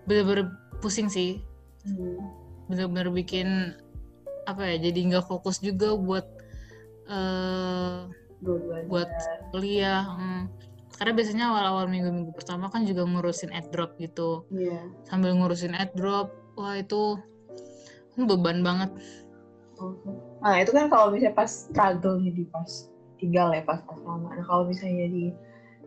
bener-bener 0.04 0.52
pusing 0.84 1.08
sih. 1.08 1.40
Hmm. 1.88 2.20
Bener-bener 2.68 3.08
bikin 3.08 3.72
apa 4.44 4.66
ya 4.66 4.90
jadi 4.90 5.00
nggak 5.08 5.26
fokus 5.30 5.62
juga 5.64 5.96
buat 5.96 6.26
uh, 7.08 8.08
buat 8.88 9.10
kuliah 9.52 10.04
hmm. 10.16 10.42
karena 10.96 11.12
biasanya 11.12 11.44
awal-awal 11.52 11.84
minggu-minggu 11.92 12.32
pertama 12.32 12.72
kan 12.72 12.88
juga 12.88 13.04
ngurusin 13.04 13.52
drop 13.68 13.96
gitu. 14.00 14.48
Yeah. 14.52 14.88
sambil 15.08 15.36
ngurusin 15.36 15.76
drop 15.96 16.32
wah 16.56 16.76
itu 16.76 17.20
beban 18.28 18.64
banget. 18.64 18.90
Nah 20.40 20.54
itu 20.60 20.70
kan 20.72 20.92
kalau 20.92 21.12
misalnya 21.12 21.36
pas 21.36 21.48
struggle 21.48 22.20
di 22.20 22.44
pas 22.48 22.88
tinggal 23.20 23.52
ya 23.52 23.60
pas 23.64 23.84
asrama 23.84 24.32
nah 24.32 24.44
kalau 24.48 24.64
misalnya 24.64 25.12
di 25.12 25.28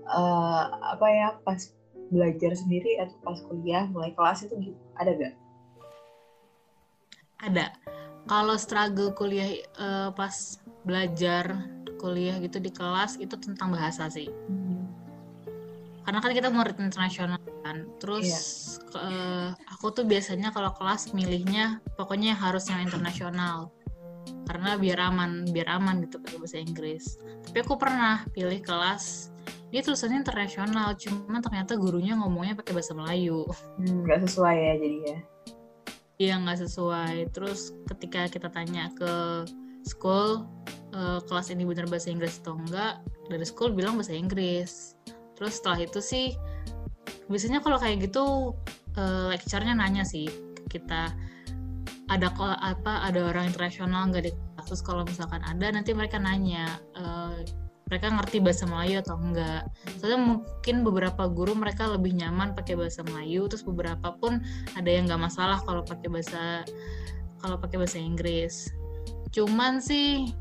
uh, 0.06 0.70
apa 0.94 1.06
ya 1.10 1.28
pas 1.42 1.74
belajar 2.14 2.54
sendiri 2.54 3.02
atau 3.02 3.18
pas 3.26 3.38
kuliah 3.50 3.90
mulai 3.90 4.14
kelas 4.14 4.46
itu 4.46 4.54
ada 5.02 5.12
gak 5.18 5.34
ada. 7.44 7.66
Kalau 8.24 8.56
struggle 8.56 9.12
kuliah 9.12 9.60
uh, 9.76 10.10
pas 10.16 10.32
belajar 10.88 11.60
kuliah 12.00 12.40
gitu 12.40 12.60
di 12.60 12.72
kelas 12.72 13.20
itu 13.20 13.36
tentang 13.36 13.76
bahasa 13.76 14.08
sih. 14.08 14.32
Hmm. 14.48 14.83
Karena 16.04 16.20
kan 16.20 16.32
kita 16.36 16.48
murid 16.52 16.78
internasional 16.80 17.40
kan. 17.64 17.88
Terus 18.00 18.28
ke- 18.92 19.00
eh, 19.00 19.50
aku 19.72 19.96
tuh 19.96 20.04
biasanya 20.04 20.52
kalau 20.52 20.76
kelas 20.76 21.16
milihnya 21.16 21.80
pokoknya 21.96 22.36
harus 22.36 22.68
yang 22.68 22.84
internasional. 22.84 23.72
Karena 24.48 24.80
biar 24.80 25.00
aman, 25.12 25.48
biar 25.52 25.68
aman 25.80 26.04
gitu 26.04 26.20
pakai 26.20 26.38
bahasa 26.40 26.60
Inggris. 26.60 27.20
Tapi 27.48 27.58
aku 27.64 27.76
pernah 27.80 28.24
pilih 28.32 28.60
kelas 28.60 29.32
dia 29.74 29.82
tulisannya 29.82 30.22
internasional, 30.22 30.94
cuman 30.94 31.42
ternyata 31.42 31.74
gurunya 31.74 32.14
ngomongnya 32.14 32.54
pakai 32.54 32.78
bahasa 32.78 32.94
Melayu. 32.94 33.42
Hmm, 33.82 34.06
nggak 34.06 34.30
sesuai 34.30 34.56
ya 34.56 34.74
jadi 34.78 34.98
ya. 35.02 35.18
Iya 36.22 36.34
nggak 36.46 36.60
sesuai. 36.62 37.16
Terus 37.34 37.74
ketika 37.90 38.30
kita 38.30 38.54
tanya 38.54 38.94
ke 38.94 39.44
school 39.88 40.46
eh, 40.94 41.20
kelas 41.26 41.50
ini 41.50 41.66
benar 41.66 41.90
bahasa 41.90 42.14
Inggris 42.14 42.38
atau 42.46 42.54
enggak, 42.54 43.02
dari 43.28 43.46
school 43.50 43.74
bilang 43.74 43.98
bahasa 43.98 44.14
Inggris. 44.14 44.94
Terus 45.38 45.60
setelah 45.60 45.80
itu 45.82 46.00
sih 46.00 46.36
biasanya 47.28 47.60
kalau 47.64 47.78
kayak 47.80 48.10
gitu 48.10 48.56
eh, 48.98 49.34
lecture-nya 49.34 49.74
nanya 49.76 50.04
sih 50.06 50.28
kita 50.70 51.12
ada 52.12 52.28
apa 52.60 53.08
ada 53.08 53.32
orang 53.32 53.50
internasional 53.50 54.12
nggak 54.12 54.28
di 54.28 54.32
kelas 54.34 54.66
Terus 54.70 54.82
kalau 54.84 55.04
misalkan 55.04 55.42
ada 55.44 55.72
nanti 55.72 55.92
mereka 55.92 56.20
nanya 56.20 56.80
eh, 56.96 57.44
mereka 57.92 58.10
ngerti 58.10 58.42
bahasa 58.42 58.66
Melayu 58.66 59.06
atau 59.06 59.16
enggak. 59.20 59.70
Soalnya 60.02 60.20
mungkin 60.24 60.76
beberapa 60.82 61.30
guru 61.30 61.54
mereka 61.54 61.92
lebih 61.92 62.16
nyaman 62.16 62.56
pakai 62.58 62.80
bahasa 62.80 63.06
Melayu, 63.06 63.46
terus 63.52 63.62
beberapa 63.62 64.16
pun 64.18 64.42
ada 64.74 64.90
yang 64.90 65.06
nggak 65.06 65.22
masalah 65.22 65.62
kalau 65.62 65.86
pakai 65.86 66.10
bahasa 66.10 66.64
kalau 67.44 67.60
pakai 67.60 67.78
bahasa 67.78 68.00
Inggris. 68.00 68.72
Cuman 69.36 69.84
sih 69.84 70.32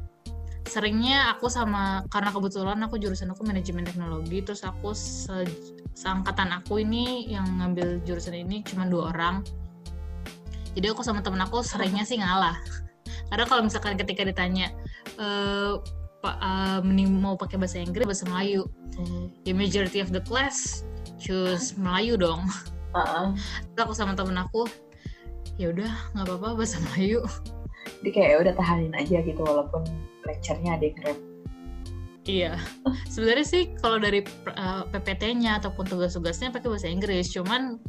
seringnya 0.66 1.35
aku 1.35 1.51
sama 1.51 2.07
karena 2.09 2.31
kebetulan 2.31 2.79
aku 2.87 2.96
jurusan 2.98 3.31
aku 3.35 3.42
manajemen 3.42 3.87
teknologi, 3.87 4.42
terus 4.44 4.62
aku 4.62 4.94
se- 4.94 5.48
seangkatan 5.92 6.51
aku 6.55 6.81
ini 6.81 7.29
yang 7.29 7.44
ngambil 7.59 8.01
jurusan 8.07 8.37
ini 8.37 8.62
cuma 8.64 8.87
dua 8.87 9.12
orang. 9.12 9.42
Jadi 10.72 10.87
aku 10.88 11.05
sama 11.05 11.20
temen 11.20 11.42
aku 11.42 11.61
seringnya 11.61 12.07
sih 12.07 12.20
ngalah. 12.20 12.57
Karena 13.29 13.44
kalau 13.48 13.62
misalkan 13.64 13.96
ketika 13.96 14.25
ditanya 14.25 14.72
eh 15.20 15.75
Pak 16.22 16.37
eh, 16.38 16.81
mending 16.87 17.18
mau 17.18 17.35
pakai 17.35 17.59
bahasa 17.59 17.83
Inggris 17.83 18.07
bahasa 18.07 18.25
Melayu, 18.31 18.70
the 19.42 19.51
majority 19.51 19.98
of 19.98 20.14
the 20.14 20.22
class 20.22 20.87
choose 21.18 21.75
Melayu 21.75 22.14
dong. 22.14 22.46
Heeh. 22.96 23.27
Terus 23.75 23.83
aku 23.83 23.94
sama 23.96 24.14
temen 24.14 24.38
aku, 24.38 24.68
ya 25.59 25.75
udah 25.75 25.90
nggak 26.14 26.27
apa-apa 26.31 26.62
bahasa 26.62 26.79
Melayu. 26.90 27.27
Jadi 28.03 28.11
kayak 28.14 28.29
ya 28.31 28.37
udah 28.38 28.55
tahanin 28.55 28.94
aja 28.94 29.18
gitu 29.27 29.42
walaupun 29.42 29.83
lecture-nya 30.26 30.78
ada 30.78 30.85
yang 30.87 30.98
rem. 31.04 31.18
Iya. 32.22 32.52
Sebenarnya 33.12 33.46
sih 33.46 33.62
kalau 33.82 33.98
dari 33.98 34.22
uh, 34.54 34.87
PPT-nya 34.94 35.58
ataupun 35.58 35.90
tugas-tugasnya 35.90 36.54
pakai 36.54 36.68
bahasa 36.70 36.87
Inggris, 36.87 37.35
cuman 37.35 37.82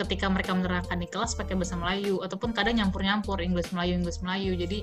ketika 0.00 0.32
mereka 0.32 0.56
menerangkan 0.56 0.96
di 0.96 1.08
kelas 1.12 1.36
pakai 1.36 1.60
bahasa 1.60 1.76
Melayu 1.76 2.24
ataupun 2.24 2.56
kadang 2.56 2.80
nyampur-nyampur 2.80 3.36
Inggris 3.44 3.68
Melayu 3.76 4.00
Inggris 4.00 4.24
Melayu. 4.24 4.56
Jadi 4.56 4.80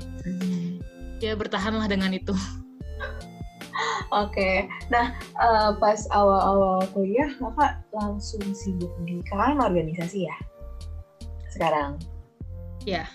ya 1.18 1.34
bertahanlah 1.34 1.90
dengan 1.90 2.14
itu. 2.14 2.38
Oke, 4.14 4.70
nah 4.88 5.14
eh, 5.18 5.70
pas 5.78 6.00
awal-awal 6.14 6.86
kuliah 6.96 7.28
kakak 7.38 7.82
langsung 7.92 8.42
sibuk 8.56 8.94
di 9.04 9.20
kakak 9.26 9.58
kan 9.58 9.60
organisasi 9.60 10.30
ya 10.30 10.38
sekarang. 11.52 11.98
Iya. 12.86 13.10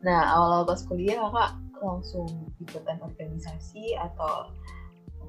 Nah 0.00 0.32
awal-awal 0.32 0.64
pas 0.74 0.80
kuliah 0.88 1.20
kakak 1.20 1.50
langsung 1.82 2.28
ikutan 2.60 3.00
organisasi 3.02 3.96
atau 3.98 4.50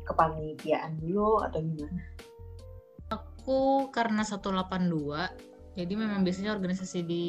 kepanitiaan 0.05 1.01
dulu 1.01 1.41
atau 1.41 1.59
gimana? 1.61 2.03
Aku 3.09 3.89
karena 3.93 4.21
182, 4.25 5.75
jadi 5.75 5.93
memang 5.93 6.23
biasanya 6.23 6.55
organisasi 6.55 7.03
di 7.03 7.25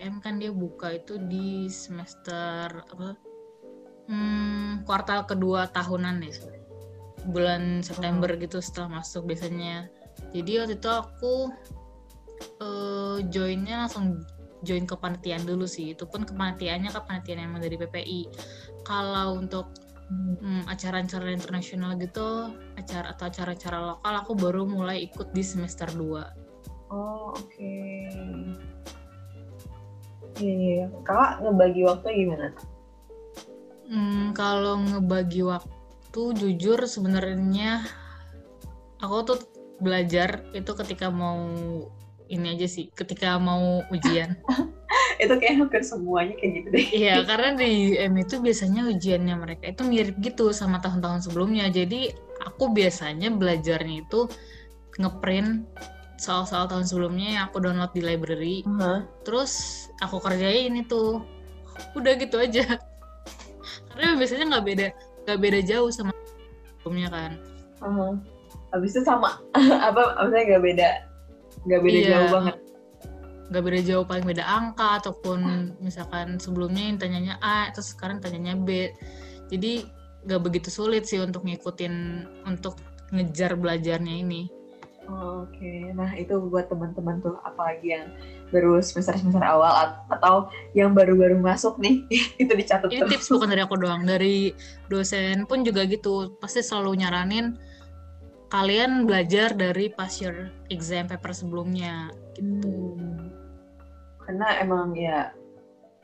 M 0.00 0.24
kan 0.24 0.40
dia 0.40 0.50
buka 0.50 0.96
itu 0.96 1.20
di 1.20 1.68
semester 1.68 2.72
apa? 2.72 3.14
Hmm, 4.10 4.82
kuartal 4.88 5.28
kedua 5.28 5.68
tahunan 5.70 6.24
ya. 6.24 6.34
Bulan 7.30 7.84
September 7.84 8.32
gitu 8.40 8.58
setelah 8.58 9.04
masuk 9.04 9.28
biasanya. 9.28 9.86
Jadi 10.32 10.50
waktu 10.58 10.74
itu 10.80 10.90
aku 10.90 11.34
eh, 12.58 13.18
joinnya 13.28 13.86
langsung 13.86 14.24
join 14.62 14.84
kepanitiaan 14.84 15.44
dulu 15.44 15.64
sih. 15.64 15.92
Itu 15.94 16.06
pun 16.06 16.24
kepanitiaannya 16.24 16.90
kepanitiaan 16.92 17.40
yang 17.40 17.52
dari 17.60 17.76
PPI. 17.76 18.20
Kalau 18.84 19.38
untuk 19.38 19.72
hmm, 20.10 20.66
acara-acara 20.66 21.30
internasional 21.30 21.96
gitu, 22.00 22.52
acara 22.76 23.14
atau 23.14 23.24
acara-acara 23.30 23.78
lokal 23.94 24.14
aku 24.20 24.32
baru 24.34 24.62
mulai 24.66 25.06
ikut 25.06 25.30
di 25.32 25.42
semester 25.44 25.88
2. 25.92 26.90
Oh 26.90 27.32
oke. 27.34 27.74
Iya, 30.40 30.54
iya. 30.56 30.86
kakak 31.04 31.44
ngebagi 31.44 31.82
waktu 31.84 32.06
gimana? 32.16 32.48
Hmm, 33.90 34.32
kalau 34.32 34.80
ngebagi 34.80 35.42
waktu 35.44 36.22
jujur 36.38 36.78
sebenarnya 36.88 37.84
aku 39.02 39.16
tuh 39.26 39.38
belajar 39.80 40.44
itu 40.52 40.72
ketika 40.76 41.08
mau 41.08 41.40
ini 42.30 42.54
aja 42.54 42.66
sih, 42.70 42.88
ketika 42.94 43.36
mau 43.42 43.82
ujian. 43.90 44.38
Itu 45.22 45.36
kayak 45.36 45.66
hampir 45.66 45.82
semuanya 45.84 46.34
kayak 46.40 46.52
gitu 46.56 46.68
deh. 46.72 46.86
Iya, 46.96 47.14
karena 47.28 47.52
di 47.58 47.92
M 48.00 48.16
itu 48.16 48.40
biasanya 48.40 48.88
ujiannya 48.88 49.36
mereka 49.36 49.68
itu 49.68 49.84
mirip 49.84 50.16
gitu 50.24 50.48
sama 50.56 50.80
tahun-tahun 50.80 51.28
sebelumnya. 51.28 51.68
Jadi 51.68 52.08
aku 52.40 52.72
biasanya 52.72 53.28
belajarnya 53.28 54.08
itu 54.08 54.24
ngeprint 54.96 55.68
soal-soal 56.16 56.72
tahun 56.72 56.88
sebelumnya 56.88 57.36
yang 57.36 57.42
aku 57.52 57.60
download 57.60 57.92
di 57.92 58.00
library. 58.00 58.64
Hah? 58.80 59.04
Terus 59.28 59.84
aku 60.00 60.24
kerjain 60.24 60.72
itu. 60.72 61.20
Udah 61.92 62.16
gitu 62.16 62.40
aja. 62.40 62.80
Karena 63.92 64.16
biasanya 64.16 64.56
nggak 64.56 64.64
beda 64.64 64.86
nggak 65.28 65.38
beda 65.40 65.60
jauh 65.68 65.90
sama 65.92 66.16
sebelumnya 66.80 67.08
kan. 67.12 67.30
Aha. 67.84 68.08
Habis 68.72 68.96
itu 68.96 69.02
sama 69.04 69.36
apa 69.88 70.16
maksudnya 70.16 70.56
nggak 70.56 70.64
beda 70.64 70.90
nggak 71.62 71.80
beda 71.80 71.98
Iya. 71.98 72.08
jauh 72.10 72.30
banget. 72.32 72.56
nggak 73.50 73.62
beda 73.62 73.80
jauh 73.82 74.04
paling 74.04 74.22
beda 74.24 74.44
angka 74.46 74.88
ataupun 74.96 75.38
misalkan 75.78 76.38
sebelumnya 76.38 76.84
yang 76.84 76.96
tanyanya 76.96 77.34
A 77.40 77.66
terus 77.68 77.90
sekarang 77.90 78.18
tanyanya 78.18 78.54
B 78.54 78.94
jadi 79.46 79.90
nggak 80.22 80.40
begitu 80.40 80.68
sulit 80.68 81.04
sih 81.04 81.18
untuk 81.18 81.42
ngikutin 81.42 81.94
untuk 82.44 82.78
ngejar 83.10 83.54
belajarnya 83.54 84.16
ini 84.16 84.46
Oh, 85.02 85.42
Oke, 85.42 85.90
nah 85.90 86.14
itu 86.14 86.38
buat 86.38 86.70
teman-teman 86.70 87.18
tuh 87.18 87.34
apalagi 87.42 87.90
yang 87.90 88.14
baru 88.46 88.78
semester 88.78 89.18
semester 89.18 89.42
awal 89.42 89.66
at- 89.66 90.06
atau 90.08 90.46
yang 90.70 90.94
baru-baru 90.94 91.34
masuk 91.34 91.74
nih 91.76 92.06
itu 92.38 92.46
dicatat 92.46 92.86
ini 92.86 93.02
terus. 93.02 93.10
tips 93.18 93.26
bukan 93.28 93.50
dari 93.50 93.58
aku 93.58 93.74
doang 93.74 94.06
dari 94.06 94.54
dosen 94.86 95.50
pun 95.50 95.66
juga 95.66 95.82
gitu 95.82 96.38
pasti 96.38 96.62
selalu 96.62 97.02
nyaranin 97.02 97.58
kalian 98.50 99.06
belajar 99.06 99.54
dari 99.54 99.88
past 99.94 100.20
year 100.20 100.50
exam 100.68 101.06
paper 101.06 101.30
sebelumnya 101.30 102.10
gitu 102.34 102.98
Hmm. 102.98 103.30
Karena 104.26 104.62
emang 104.62 104.94
ya 104.94 105.34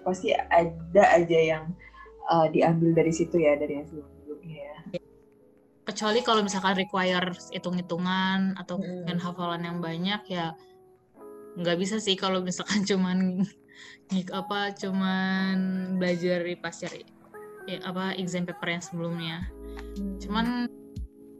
pasti 0.03 0.35
ada 0.35 1.03
aja 1.15 1.39
yang 1.39 1.65
uh, 2.27 2.47
diambil 2.51 2.95
dari 2.95 3.11
situ 3.15 3.39
ya 3.39 3.55
dari 3.55 3.79
yang 3.79 3.87
sebelum-sebelumnya 3.87 4.63
ya. 4.95 4.99
kecuali 5.87 6.23
kalau 6.27 6.43
misalkan 6.43 6.75
require 6.75 7.31
hitung-hitungan 7.55 8.59
atau 8.59 8.79
Hmm. 8.83 9.19
hafalan 9.19 9.63
yang 9.63 9.79
banyak 9.79 10.23
ya 10.27 10.55
nggak 11.57 11.79
bisa 11.79 12.03
sih 12.03 12.19
kalau 12.19 12.43
misalkan 12.43 12.83
cuman 12.91 13.47
apa 14.31 14.71
cuman 14.79 15.57
belajar 15.99 16.43
di 16.47 16.55
pasir 16.59 16.91
ya, 17.67 17.79
apa 17.83 18.15
exam 18.19 18.47
paper 18.47 18.79
yang 18.79 18.83
sebelumnya 18.83 19.37
cuman 20.23 20.71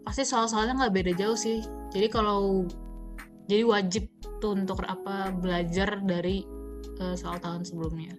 pasti 0.07 0.23
soal-soalnya 0.23 0.79
nggak 0.79 0.95
beda 0.95 1.13
jauh 1.19 1.35
sih 1.35 1.61
jadi 1.91 2.07
kalau 2.07 2.65
jadi 3.51 3.67
wajib 3.67 4.07
tuh 4.39 4.55
untuk 4.55 4.87
apa 4.87 5.35
belajar 5.35 5.99
dari 6.07 6.47
eh, 7.03 7.17
soal 7.19 7.43
tahun 7.43 7.67
sebelumnya 7.67 8.15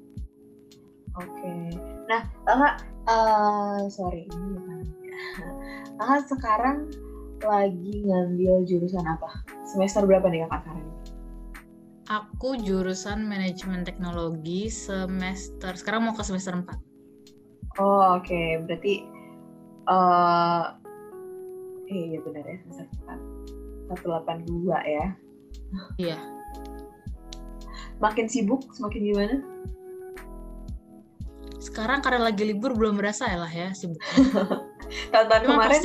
Oke. 1.17 1.73
Nah, 2.06 2.30
kakak, 2.45 2.86
eh 3.10 3.89
sorry 3.89 4.30
ini 4.30 4.54
bukan. 4.54 4.86
Kakak 5.97 6.30
sekarang 6.30 6.93
lagi 7.41 8.06
ngambil 8.06 8.62
jurusan 8.69 9.02
apa? 9.02 9.41
Semester 9.65 10.06
berapa 10.06 10.30
nih 10.30 10.45
kakak 10.45 10.62
sekarang? 10.69 10.88
aku 12.08 12.56
jurusan 12.63 13.28
manajemen 13.28 13.84
teknologi 13.84 14.71
semester 14.71 15.76
sekarang 15.76 16.08
mau 16.08 16.15
ke 16.15 16.23
semester 16.23 16.56
4 16.56 16.88
Oh 17.78 18.17
oke, 18.17 18.41
berarti 18.65 19.06
eh 19.86 20.63
eh 21.88 22.15
iya 22.15 22.19
benar 22.21 22.43
ya 22.43 22.58
semester 22.63 22.86
4 23.88 23.95
182 23.95 24.67
ya. 24.86 25.06
iya 25.97 26.17
Makin 27.97 28.30
sibuk, 28.30 28.62
semakin 28.78 29.02
gimana? 29.04 29.36
sekarang 31.58 32.00
karena 32.02 32.30
lagi 32.30 32.45
libur 32.45 32.73
belum 32.73 32.97
berasa 32.97 33.26
ya 33.28 33.38
lah 33.38 33.52
ya 33.52 33.69
sibuk 33.73 34.00
Tahun-tahun 35.13 35.43
kemarin 35.45 35.82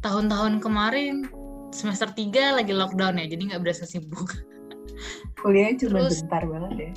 tahun-tahun 0.00 0.52
kemarin 0.62 1.14
semester 1.74 2.08
3 2.08 2.56
lagi 2.62 2.72
lockdown 2.72 3.18
ya, 3.18 3.26
jadi 3.26 3.42
nggak 3.52 3.62
berasa 3.66 3.84
sibuk. 3.84 4.30
Kuliahnya 5.42 5.74
cuma 5.82 6.06
Terus- 6.06 6.22
bentar 6.24 6.42
banget 6.46 6.72
ya. 6.78 6.92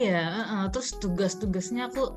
Ya, 0.00 0.24
uh, 0.48 0.66
terus 0.72 0.96
tugas-tugasnya 0.96 1.92
aku 1.92 2.10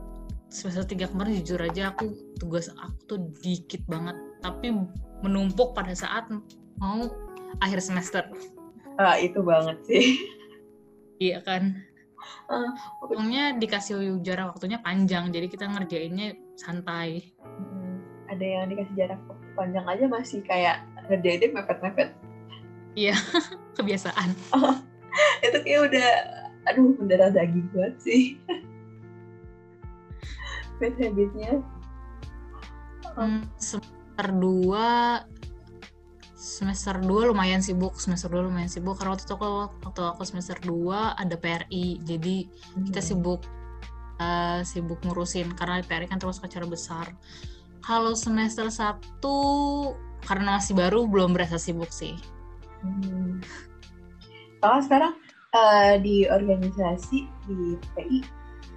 semester 0.49 0.83
3 0.87 1.11
kemarin 1.11 1.37
jujur 1.43 1.59
aja 1.59 1.91
aku 1.93 2.11
tugas 2.39 2.71
aku 2.81 2.97
tuh 3.05 3.19
dikit 3.43 3.83
banget, 3.85 4.15
tapi 4.43 4.75
menumpuk 5.23 5.71
pada 5.71 5.95
saat 5.95 6.27
mau 6.75 7.07
akhir 7.63 7.79
semester. 7.79 8.27
Ah, 8.99 9.15
itu 9.17 9.39
banget 9.39 9.79
sih. 9.87 10.05
Iya 11.23 11.39
kan? 11.41 11.79
Untungnya 13.01 13.55
dikasih 13.57 14.21
jarak 14.21 14.53
waktunya 14.55 14.77
panjang, 14.83 15.31
jadi 15.31 15.47
kita 15.47 15.65
ngerjainnya 15.65 16.35
santai. 16.59 17.33
Hmm, 17.39 18.03
ada 18.29 18.43
yang 18.43 18.67
dikasih 18.69 18.93
jarak 18.99 19.19
waktu 19.25 19.47
panjang 19.55 19.85
aja 19.87 20.05
masih 20.11 20.39
kayak 20.43 20.83
ngerjainnya 21.07 21.49
mepet-mepet. 21.55 22.09
Kebiasaan. 23.79 24.35
Itu 25.45 25.57
kayak 25.65 25.81
udah, 25.89 26.09
aduh 26.69 26.93
mendarah 26.99 27.33
daging 27.33 27.67
banget 27.73 27.95
sih. 28.03 28.37
Bad 30.81 30.93
habitnya. 30.99 31.63
Hmm, 33.13 33.45
2 34.19 35.25
semester 36.43 36.99
2 36.99 37.31
lumayan 37.31 37.63
sibuk, 37.63 37.95
semester 37.95 38.27
2 38.27 38.51
lumayan 38.51 38.67
sibuk 38.67 38.99
karena 38.99 39.15
waktu 39.15 39.23
itu 39.23 39.33
aku 39.39 39.47
waktu 39.87 40.01
aku 40.03 40.21
semester 40.27 40.59
2 40.59 41.15
ada 41.15 41.35
PRI. 41.39 42.03
Jadi 42.03 42.51
kita 42.91 42.99
Hmm. 42.99 43.07
sibuk 43.07 43.41
eh, 44.21 44.61
sibuk 44.61 44.99
ngurusin 45.07 45.55
karena 45.57 45.81
PRI 45.81 46.05
kan 46.11 46.19
terus 46.21 46.43
acara 46.43 46.67
besar. 46.67 47.15
Kalau 47.81 48.13
semester 48.13 48.67
1 48.67 48.99
karena 50.23 50.59
masih 50.59 50.75
baru 50.75 51.07
belum 51.07 51.31
berasa 51.35 51.55
sibuk 51.55 51.89
sih. 51.91 52.15
Hmm. 52.83 53.39
Kalau 54.59 54.79
sekarang 54.83 55.15
eh, 55.55 55.95
di 56.03 56.27
organisasi 56.27 57.19
di 57.47 57.79
PI 57.95 58.19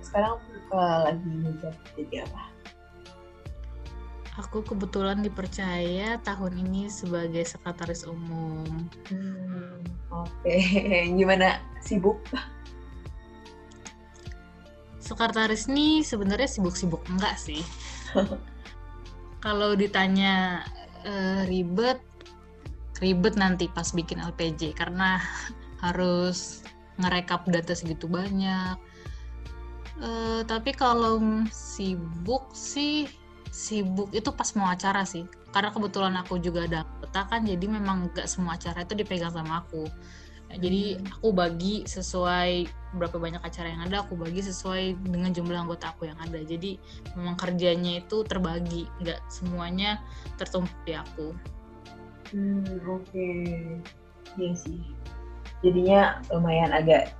sekarang 0.02 0.38
eh, 0.70 0.98
lagi 1.10 1.28
menjabat 1.28 1.82
jadi 1.98 2.22
apa? 2.30 2.55
Aku 4.36 4.60
kebetulan 4.60 5.24
dipercaya 5.24 6.20
tahun 6.20 6.60
ini 6.60 6.92
sebagai 6.92 7.40
sekretaris 7.48 8.04
umum. 8.04 8.68
Hmm, 9.08 9.80
Oke, 10.12 10.56
gimana 11.18 11.56
sibuk? 11.80 12.20
Sekretaris 15.00 15.72
nih 15.72 16.04
sebenarnya 16.04 16.52
sibuk-sibuk 16.52 17.00
enggak 17.08 17.40
sih. 17.40 17.64
Kalau 19.44 19.72
ditanya 19.72 20.60
eh, 21.08 21.48
ribet, 21.48 22.04
ribet 23.00 23.40
nanti 23.40 23.72
pas 23.72 23.88
bikin 23.88 24.20
LPJ 24.20 24.76
karena 24.76 25.16
harus 25.84 26.60
ngerekap 27.00 27.48
data 27.48 27.72
segitu 27.72 28.04
banyak. 28.04 28.76
Eh, 29.96 30.44
tapi 30.44 30.76
kalau 30.76 31.16
sibuk 31.48 32.52
sih, 32.52 33.08
sibuk 33.56 34.12
itu 34.12 34.28
pas 34.36 34.52
mau 34.52 34.68
acara 34.68 35.08
sih. 35.08 35.24
Karena 35.48 35.72
kebetulan 35.72 36.12
aku 36.20 36.36
juga 36.36 36.68
ada 36.68 36.84
anggota 36.84 37.20
kan, 37.32 37.40
jadi 37.48 37.64
memang 37.64 38.12
nggak 38.12 38.28
semua 38.28 38.60
acara 38.60 38.84
itu 38.84 38.92
dipegang 38.92 39.32
sama 39.32 39.64
aku. 39.64 39.88
Jadi 40.46 41.00
aku 41.10 41.32
bagi 41.32 41.82
sesuai 41.88 42.68
berapa 43.00 43.16
banyak 43.16 43.40
acara 43.40 43.72
yang 43.72 43.82
ada, 43.88 44.04
aku 44.04 44.14
bagi 44.14 44.44
sesuai 44.44 45.00
dengan 45.08 45.32
jumlah 45.32 45.64
anggota 45.64 45.96
aku 45.96 46.06
yang 46.06 46.20
ada. 46.20 46.38
Jadi 46.44 46.76
memang 47.16 47.40
kerjanya 47.40 48.04
itu 48.04 48.22
terbagi, 48.28 48.84
nggak 49.00 49.24
semuanya 49.32 50.04
tertumpuk 50.36 50.76
di 50.84 50.92
aku. 50.92 51.32
Hmm, 52.36 52.62
oke. 52.84 53.28
Iya 54.36 54.52
sih. 54.52 54.78
Jadinya 55.64 56.20
lumayan 56.28 56.76
agak 56.76 57.16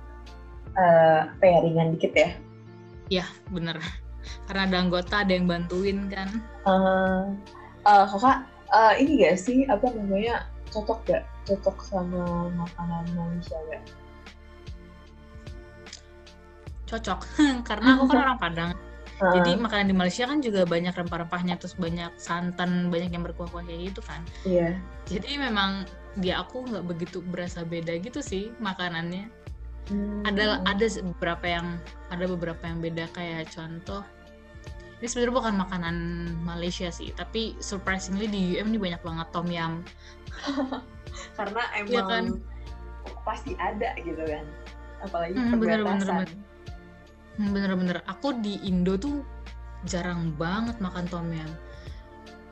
apa 0.77 1.41
ya 1.41 1.57
ringan 1.65 1.97
dikit 1.97 2.13
ya. 2.13 2.29
Ya, 3.09 3.25
bener. 3.49 3.81
Karena 4.47 4.61
ada 4.67 4.77
anggota, 4.79 5.15
ada 5.23 5.31
yang 5.33 5.45
bantuin 5.47 6.07
kan. 6.11 6.29
Eh 6.67 7.23
eh, 7.87 8.05
kakak 8.11 8.37
eh, 8.73 8.93
ini 9.03 9.11
gak 9.23 9.37
sih 9.39 9.63
apa 9.67 9.87
namanya 9.95 10.47
cocok 10.71 10.99
gak 11.07 11.23
cocok 11.47 11.77
sama 11.83 12.51
makanan 12.55 13.05
Malaysia 13.15 13.57
gak? 13.71 13.83
Cocok. 16.87 17.19
Karena 17.67 17.99
aku 17.99 18.05
kan 18.11 18.17
orang 18.23 18.39
Padang. 18.39 18.71
Eh, 19.17 19.33
Jadi 19.33 19.57
makanan 19.57 19.89
di 19.89 19.95
Malaysia 19.97 20.29
kan 20.29 20.45
juga 20.45 20.61
banyak 20.69 20.93
rempah-rempahnya, 20.93 21.57
terus 21.57 21.73
banyak 21.73 22.13
santan, 22.21 22.93
banyak 22.93 23.09
yang 23.09 23.25
berkuah-kuah 23.25 23.65
kayak 23.65 23.89
gitu 23.93 24.01
kan. 24.05 24.21
iya. 24.45 24.77
Jadi 25.09 25.41
memang 25.41 25.89
di 26.17 26.29
aku 26.29 26.65
nggak 26.69 26.85
begitu 26.85 27.21
berasa 27.25 27.65
beda 27.65 27.97
gitu 27.97 28.21
sih 28.21 28.53
makanannya. 28.61 29.29
Hmm, 29.87 30.19
ada 30.27 30.59
ada 30.67 30.85
beberapa 31.15 31.45
yang 31.47 31.79
ada 32.11 32.25
beberapa 32.27 32.59
yang 32.67 32.83
beda 32.83 33.07
kayak 33.15 33.47
contoh 33.49 34.03
ini 34.97 35.05
sebenarnya 35.05 35.35
bukan 35.35 35.55
makanan 35.61 35.95
Malaysia 36.41 36.89
sih 36.89 37.13
tapi 37.13 37.53
surprisingly 37.61 38.25
di 38.25 38.57
UM 38.57 38.73
ini 38.73 38.79
banyak 38.81 39.01
banget 39.05 39.27
tom 39.29 39.45
yum 39.47 39.85
karena 41.37 41.61
emang 41.77 41.91
Iya 41.93 42.01
kan? 42.05 42.25
pasti 43.23 43.55
ada 43.57 43.95
gitu 43.99 44.19
kan. 44.19 44.45
Apalagi 44.99 45.33
Hmm, 45.37 45.57
bener, 45.57 45.79
bener, 45.79 45.79
perbatasan. 45.85 46.15
bener. 46.25 46.29
Hmm, 47.37 47.49
bener-bener 47.53 47.97
aku 48.09 48.33
di 48.41 48.57
Indo 48.65 48.97
tuh 48.97 49.21
jarang 49.85 50.33
banget 50.35 50.77
makan 50.81 51.05
tom 51.07 51.29
yum 51.29 51.51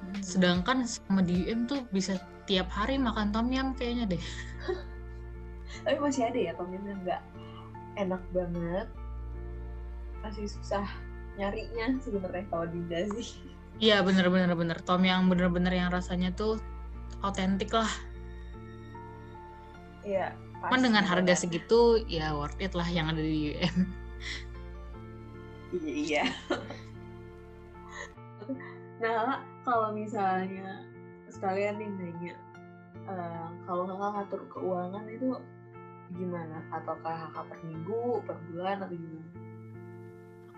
Hmm. 0.06 0.22
sedangkan 0.22 0.86
sama 0.86 1.26
di 1.26 1.50
UM 1.50 1.66
tuh 1.66 1.82
bisa 1.90 2.22
tiap 2.46 2.70
hari 2.70 3.02
makan 3.02 3.34
tom 3.34 3.50
yum 3.50 3.74
kayaknya 3.74 4.06
deh 4.14 4.22
Tapi 5.82 5.98
masih 5.98 6.30
ada 6.30 6.40
ya 6.40 6.52
tom 6.54 6.70
yum 6.70 6.86
yang 6.86 7.00
nggak 7.02 7.22
enak 7.96 8.22
banget. 8.30 8.88
Masih 10.22 10.46
susah 10.46 10.86
nyarinya 11.36 12.00
sebenarnya 12.00 12.46
kalau 12.48 12.66
di 12.72 12.80
sih. 13.12 13.52
iya 13.84 14.00
bener-bener 14.00 14.56
bener 14.56 14.80
tom 14.84 15.04
yum 15.04 15.28
bener-bener 15.28 15.76
yang 15.76 15.92
rasanya 15.92 16.32
tuh 16.32 16.60
autentik 17.24 17.72
lah 17.76 17.90
Iya. 20.06 20.38
Cuman 20.62 20.82
dengan 20.86 21.02
harga 21.02 21.34
segitu 21.34 21.98
ya 22.06 22.38
worth 22.38 22.62
it 22.62 22.78
lah 22.78 22.86
yang 22.86 23.10
ada 23.10 23.22
di 23.22 23.58
UM 23.58 24.06
Iya, 25.76 25.92
iya. 25.92 26.24
nah, 29.02 29.44
kalau 29.66 29.92
misalnya 29.92 30.88
sekalian 31.28 31.76
nih 31.82 31.90
nanya, 31.90 32.36
eh, 33.12 33.48
kalau 33.68 33.84
kakak 33.90 34.12
ngatur 34.16 34.42
keuangan 34.56 35.06
itu 35.12 35.36
gimana? 36.16 36.64
Ataukah 36.72 37.28
kakak 37.28 37.46
per 37.52 37.60
minggu, 37.66 38.24
per 38.24 38.38
bulan, 38.48 38.88
atau 38.88 38.96
gimana? 38.96 39.45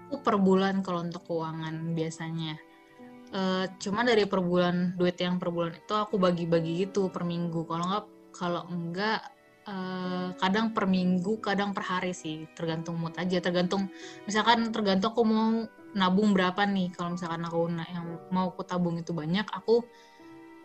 Aku 0.07 0.23
per 0.23 0.39
bulan 0.39 0.79
kalau 0.79 1.03
untuk 1.03 1.27
keuangan 1.27 1.91
biasanya. 1.91 2.55
Eh 3.35 3.65
cuma 3.83 4.07
dari 4.07 4.23
per 4.23 4.39
bulan 4.39 4.95
duit 4.95 5.19
yang 5.19 5.35
per 5.35 5.51
bulan 5.51 5.75
itu 5.75 5.91
aku 5.91 6.15
bagi-bagi 6.15 6.87
gitu 6.87 7.11
per 7.11 7.27
minggu. 7.27 7.67
Kalau 7.67 7.83
nggak 7.91 8.05
kalau 8.31 8.63
enggak 8.71 9.19
eh, 9.67 10.31
kadang 10.39 10.71
per 10.71 10.87
minggu 10.87 11.43
kadang 11.43 11.75
per 11.75 11.83
hari 11.83 12.15
sih. 12.15 12.47
Tergantung 12.55 12.95
mood 13.03 13.19
aja. 13.19 13.43
Tergantung 13.43 13.91
misalkan 14.23 14.71
tergantung 14.71 15.11
aku 15.11 15.27
mau 15.27 15.67
nabung 15.91 16.31
berapa 16.31 16.63
nih. 16.63 16.95
Kalau 16.95 17.19
misalkan 17.19 17.43
aku 17.43 17.67
yang 17.91 18.07
mau 18.31 18.47
aku 18.55 18.63
tabung 18.63 18.95
itu 18.95 19.11
banyak 19.11 19.43
aku 19.51 19.83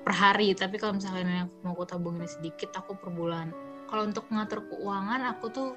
per 0.06 0.14
hari. 0.14 0.54
Tapi 0.54 0.78
kalau 0.78 1.02
misalkan 1.02 1.26
yang 1.26 1.50
mau 1.66 1.74
aku 1.74 1.82
tabung 1.82 2.14
ini 2.22 2.30
sedikit 2.30 2.78
aku 2.78 2.94
per 2.94 3.10
bulan. 3.10 3.50
Kalau 3.90 4.06
untuk 4.06 4.30
mengatur 4.30 4.62
keuangan 4.70 5.34
aku 5.34 5.50
tuh 5.50 5.74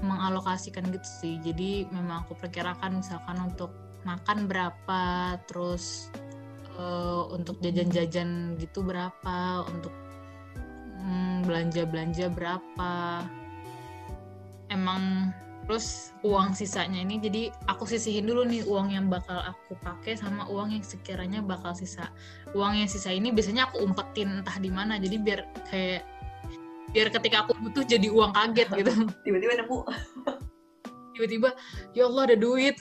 mengalokasikan 0.00 0.88
gitu 0.90 1.08
sih. 1.08 1.34
Jadi 1.42 1.90
memang 1.90 2.24
aku 2.26 2.38
perkirakan 2.38 3.02
misalkan 3.02 3.36
untuk 3.42 3.70
makan 4.06 4.46
berapa 4.46 5.34
terus 5.50 6.08
eh, 6.78 7.22
untuk 7.34 7.58
jajan-jajan 7.60 8.54
gitu 8.62 8.86
berapa 8.86 9.66
untuk 9.66 9.92
mm, 11.02 11.46
belanja-belanja 11.46 12.30
berapa. 12.30 13.26
Emang 14.70 15.30
terus 15.66 16.14
uang 16.22 16.54
sisanya 16.54 17.02
ini 17.02 17.18
jadi 17.18 17.50
aku 17.66 17.90
sisihin 17.90 18.30
dulu 18.30 18.46
nih 18.46 18.62
uang 18.70 18.94
yang 18.94 19.10
bakal 19.10 19.42
aku 19.42 19.74
pakai 19.82 20.14
sama 20.14 20.46
uang 20.46 20.78
yang 20.78 20.84
sekiranya 20.86 21.42
bakal 21.42 21.74
sisa. 21.74 22.06
Uang 22.54 22.78
yang 22.78 22.86
sisa 22.86 23.10
ini 23.10 23.34
biasanya 23.34 23.66
aku 23.66 23.82
umpetin 23.82 24.42
entah 24.42 24.54
di 24.62 24.70
mana 24.70 24.94
jadi 25.02 25.18
biar 25.18 25.40
kayak 25.66 26.06
biar 26.96 27.12
ketika 27.12 27.44
aku 27.44 27.52
butuh 27.60 27.84
jadi 27.84 28.08
uang 28.08 28.32
kaget 28.32 28.68
gitu 28.72 28.92
Tiba-tiba 29.28 29.52
nemu. 29.60 29.78
tiba-tiba 31.12 31.48
ya 31.92 32.08
Allah 32.08 32.22
ada 32.32 32.36
duit 32.40 32.76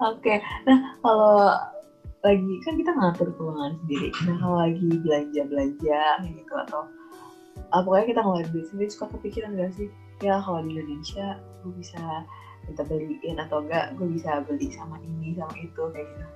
Oke, 0.00 0.40
nah 0.64 0.96
kalau 1.04 1.52
lagi 2.24 2.54
kan 2.64 2.80
kita 2.80 2.96
ngatur 2.96 3.28
keuangan 3.36 3.76
sendiri. 3.84 4.08
Nah 4.24 4.40
kalau 4.40 4.56
lagi 4.56 4.88
belanja-belanja 5.04 6.00
kayak 6.24 6.32
gitu 6.32 6.54
atau 6.64 6.88
ah, 7.68 7.84
pokoknya 7.84 8.16
kita 8.16 8.20
ngeluarin 8.24 8.50
duit 8.56 8.66
sendiri 8.72 8.88
suka 8.88 9.12
kepikiran 9.12 9.60
gak 9.60 9.76
sih? 9.76 9.92
Ya 10.24 10.40
kalau 10.40 10.64
di 10.64 10.80
Indonesia 10.80 11.36
gue 11.60 11.72
bisa 11.76 12.24
minta 12.64 12.82
beliin 12.88 13.36
atau 13.36 13.60
enggak 13.64 13.92
gue 14.00 14.08
bisa 14.08 14.40
beli 14.48 14.68
sama 14.72 14.96
ini 15.04 15.36
sama 15.36 15.54
itu 15.60 15.82
kayak 15.92 16.08
gitu. 16.08 16.26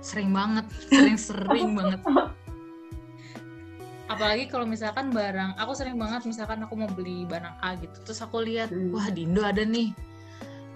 sering 0.00 0.30
banget 0.32 0.66
sering-sering 0.88 1.76
banget 1.76 2.00
apalagi 4.06 4.46
kalau 4.46 4.64
misalkan 4.64 5.10
barang 5.10 5.58
aku 5.58 5.72
sering 5.74 5.98
banget 5.98 6.22
misalkan 6.24 6.62
aku 6.62 6.74
mau 6.74 6.86
beli 6.88 7.26
barang 7.26 7.54
A 7.58 7.74
gitu 7.76 7.96
terus 8.02 8.20
aku 8.20 8.42
lihat 8.42 8.70
Hmm. 8.70 8.94
wah 8.94 9.08
di 9.08 9.26
Indo 9.26 9.42
ada 9.42 9.62
nih 9.62 9.90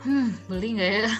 hmm 0.02 0.28
beli 0.46 0.68
nggak 0.76 0.90
ya 0.90 1.06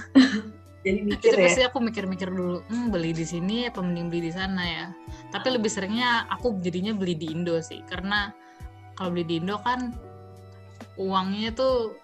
Jadi 0.80 1.04
mikir 1.04 1.28
itu 1.28 1.36
ya. 1.36 1.44
pasti 1.44 1.62
aku 1.62 1.78
mikir-mikir 1.78 2.32
dulu 2.32 2.64
hmm 2.66 2.88
beli 2.88 3.12
di 3.12 3.22
sini 3.22 3.68
apa 3.68 3.78
mending 3.78 4.08
beli 4.08 4.22
di 4.26 4.32
sana 4.32 4.62
ya 4.64 4.86
tapi 5.30 5.52
lebih 5.52 5.68
seringnya 5.68 6.24
aku 6.26 6.56
jadinya 6.58 6.96
beli 6.96 7.14
di 7.14 7.30
Indo 7.30 7.60
sih 7.60 7.84
karena 7.86 8.32
kalau 8.96 9.12
beli 9.12 9.24
di 9.28 9.34
Indo 9.38 9.60
kan 9.60 9.92
uangnya 10.96 11.52
tuh 11.52 11.94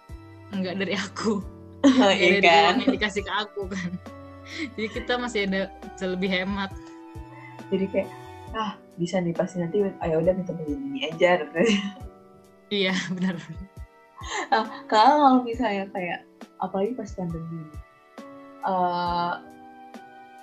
nggak 0.52 0.76
dari 0.76 0.94
aku 0.94 1.40
nggak 1.82 2.14
Iya 2.14 2.28
dari 2.36 2.40
kan. 2.44 2.62
uang 2.62 2.78
yang 2.84 2.92
dikasih 2.94 3.22
ke 3.24 3.32
aku 3.32 3.62
kan 3.72 3.90
jadi 4.78 4.88
kita 4.92 5.12
masih 5.18 5.40
ada 5.50 5.61
bisa 5.90 6.07
lebih 6.07 6.30
hemat 6.30 6.70
Jadi 7.66 7.86
kayak 7.90 8.09
ah 8.55 8.78
bisa 9.01 9.18
nih 9.18 9.34
pasti 9.34 9.59
nanti 9.59 9.82
ayo 9.82 10.22
udah 10.22 10.34
kita 10.36 10.53
beli 10.55 10.74
ini 10.76 11.01
aja. 11.11 11.42
iya 12.70 12.94
benar 13.16 13.36
Nah, 14.51 14.64
kalau 14.90 15.44
misalnya 15.44 15.86
kayak 15.92 16.24
apalagi 16.59 16.97
pas 16.97 17.12
pandemi 17.14 17.62
eh 18.66 19.32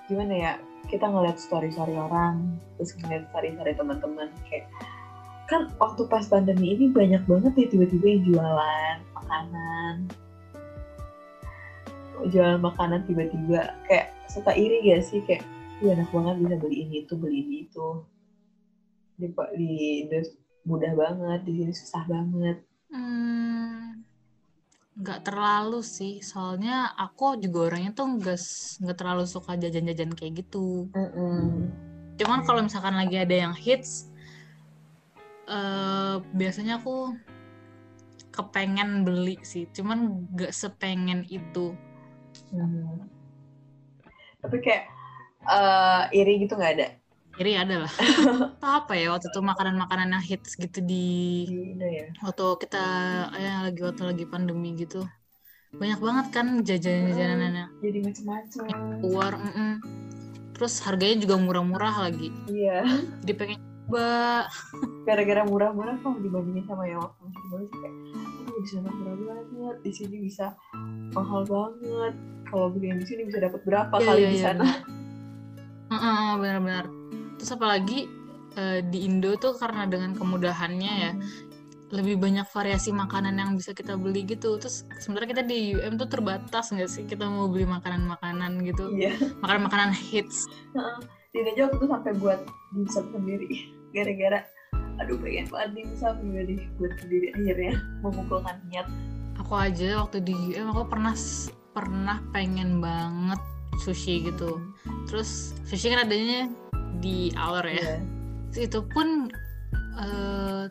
gimana 0.08 0.34
ya 0.36 0.54
kita 0.88 1.10
ngeliat 1.10 1.36
story 1.42 1.74
story 1.74 1.96
orang 1.98 2.60
terus 2.78 2.96
ngeliat 3.02 3.28
story 3.34 3.50
story 3.58 3.72
teman-teman 3.76 4.30
kayak 4.48 4.70
kan 5.52 5.68
waktu 5.82 6.08
pas 6.08 6.24
pandemi 6.30 6.78
ini 6.78 6.88
banyak 6.94 7.24
banget 7.28 7.54
ya 7.60 7.66
tiba-tiba 7.76 8.06
yang 8.08 8.24
jualan 8.30 8.98
makanan 9.18 9.96
jualan 12.32 12.60
makanan 12.64 13.04
tiba-tiba 13.10 13.76
kayak 13.90 14.16
suka 14.32 14.56
iri 14.56 14.80
gak 14.88 15.04
sih 15.04 15.20
kayak 15.28 15.44
Ih, 15.84 15.92
enak 15.92 16.10
banget 16.16 16.36
bisa 16.40 16.56
beli 16.64 16.78
ini 16.88 16.96
itu 17.04 17.14
beli 17.20 17.38
ini 17.44 17.58
itu 17.68 17.88
di, 19.20 19.28
di 19.60 19.70
Indo 20.08 20.20
mudah 20.64 20.96
banget 20.96 21.40
di 21.44 21.52
sini 21.60 21.74
susah 21.76 22.04
banget 22.08 22.58
Hmm, 22.94 24.06
nggak 24.94 25.26
terlalu 25.26 25.82
sih, 25.82 26.22
soalnya 26.22 26.94
aku 26.94 27.42
juga 27.42 27.74
orangnya 27.74 27.90
tuh 27.98 28.06
nggak 28.22 28.38
nggak 28.86 28.98
terlalu 29.02 29.26
suka 29.26 29.58
jajan-jajan 29.58 30.14
kayak 30.14 30.46
gitu. 30.46 30.94
Cuman 32.22 32.46
kalau 32.46 32.62
misalkan 32.62 32.94
lagi 32.94 33.18
ada 33.18 33.34
yang 33.34 33.58
hits, 33.58 34.14
eh 35.50 36.22
biasanya 36.38 36.78
aku 36.78 37.18
kepengen 38.30 39.02
beli 39.02 39.42
sih, 39.42 39.66
cuman 39.74 40.30
nggak 40.30 40.54
sepengen 40.54 41.26
itu. 41.34 41.74
Hmm. 42.54 43.10
Tapi 44.38 44.62
kayak 44.62 44.86
eh, 45.46 46.02
iri 46.18 46.34
gitu 46.44 46.56
nggak 46.56 46.74
ada 46.80 46.88
Iri 47.34 47.58
ada 47.58 47.82
lah. 47.82 47.94
Apa 48.78 48.94
ya 48.94 49.10
waktu 49.10 49.26
itu 49.34 49.42
makanan-makanan 49.42 50.14
yang 50.14 50.22
hits 50.22 50.54
gitu 50.54 50.86
di 50.86 51.50
ya. 51.82 52.06
waktu 52.22 52.46
kita 52.62 52.84
ya 53.34 53.54
lagi 53.66 53.82
waktu 53.82 54.04
lagi 54.06 54.26
pandemi 54.30 54.78
gitu. 54.78 55.02
Banyak 55.74 55.98
banget 55.98 56.26
kan 56.30 56.46
jajan-jajanan 56.62 57.52
yang 57.58 57.70
Jadi 57.82 58.00
macam-macam. 58.06 58.66
keluar. 59.02 59.34
mm-mm. 59.34 59.72
Terus 60.54 60.74
harganya 60.86 61.18
juga 61.26 61.36
murah-murah 61.42 62.06
lagi. 62.06 62.30
Iya. 62.46 62.86
Jadi 63.26 63.34
pengen 63.34 63.58
coba. 63.90 64.46
Gara-gara 65.10 65.42
murah-murah 65.50 65.98
kalau 66.06 66.22
dibandingin 66.22 66.70
sama 66.70 66.86
yang 66.86 67.02
waktu 67.02 67.18
masih 67.26 67.42
baru 67.50 67.66
kayak, 67.74 67.94
di 68.54 68.68
sana 68.70 68.90
murah 68.94 69.16
banget, 69.18 69.76
di 69.82 69.92
sini 69.92 70.16
bisa 70.22 70.46
mahal 71.18 71.42
banget. 71.50 72.14
Kalau 72.46 72.70
beli 72.70 72.94
yang 72.94 73.02
di 73.02 73.08
sini 73.10 73.22
bisa 73.26 73.42
dapat 73.42 73.66
berapa 73.66 73.96
Iya, 73.98 74.06
kali 74.06 74.22
iya, 74.22 74.30
di 74.30 74.38
iya, 74.38 74.46
sana? 75.94 76.02
Heeh, 76.02 76.32
benar-benar. 76.42 76.86
Terus 77.38 77.52
apalagi 77.54 78.00
eh, 78.58 78.80
di 78.86 79.06
Indo 79.06 79.38
tuh 79.38 79.58
karena 79.58 79.86
dengan 79.90 80.14
kemudahannya 80.18 80.94
ya 81.10 81.12
lebih 81.94 82.18
banyak 82.18 82.50
variasi 82.50 82.90
makanan 82.90 83.38
yang 83.38 83.54
bisa 83.54 83.70
kita 83.78 83.94
beli 83.94 84.26
gitu. 84.26 84.58
Terus 84.58 84.82
sebenarnya 84.98 85.30
kita 85.38 85.44
di 85.46 85.78
UM 85.78 85.94
tuh 86.02 86.10
terbatas 86.10 86.74
nggak 86.74 86.90
sih 86.90 87.06
kita 87.06 87.30
mau 87.30 87.46
beli 87.46 87.70
makanan-makanan 87.70 88.66
gitu, 88.66 88.90
Iya. 88.98 89.14
makanan-makanan 89.46 89.94
hits. 89.94 90.50
Di 91.34 91.42
aja 91.46 91.70
aku 91.70 91.86
tuh 91.86 91.90
sampai 91.94 92.14
buat 92.18 92.42
dimsum 92.74 93.14
sendiri. 93.14 93.50
Gara-gara 93.96 94.42
aduh 95.02 95.18
pengen 95.22 95.50
banget 95.50 95.70
dimsum 95.74 96.18
jadi 96.34 96.56
buat 96.78 96.94
sendiri 97.02 97.28
akhirnya 97.34 97.74
memukulkan 98.02 98.58
niat. 98.70 98.88
Aku 99.42 99.54
aja 99.58 100.02
waktu 100.02 100.22
di 100.22 100.34
UM 100.34 100.70
aku 100.74 100.90
pernah 100.90 101.14
pernah 101.74 102.18
pengen 102.30 102.78
banget 102.82 103.42
sushi 103.82 104.30
gitu. 104.30 104.62
Terus 105.10 105.58
sushi 105.66 105.94
kan 105.94 106.06
adanya 106.06 106.52
di 107.02 107.34
Aur 107.40 107.66
ya. 107.66 107.74
Iya. 107.74 107.94
Terus 108.54 108.62
itu 108.70 108.80
pun 108.94 109.32
eh, 109.98 110.66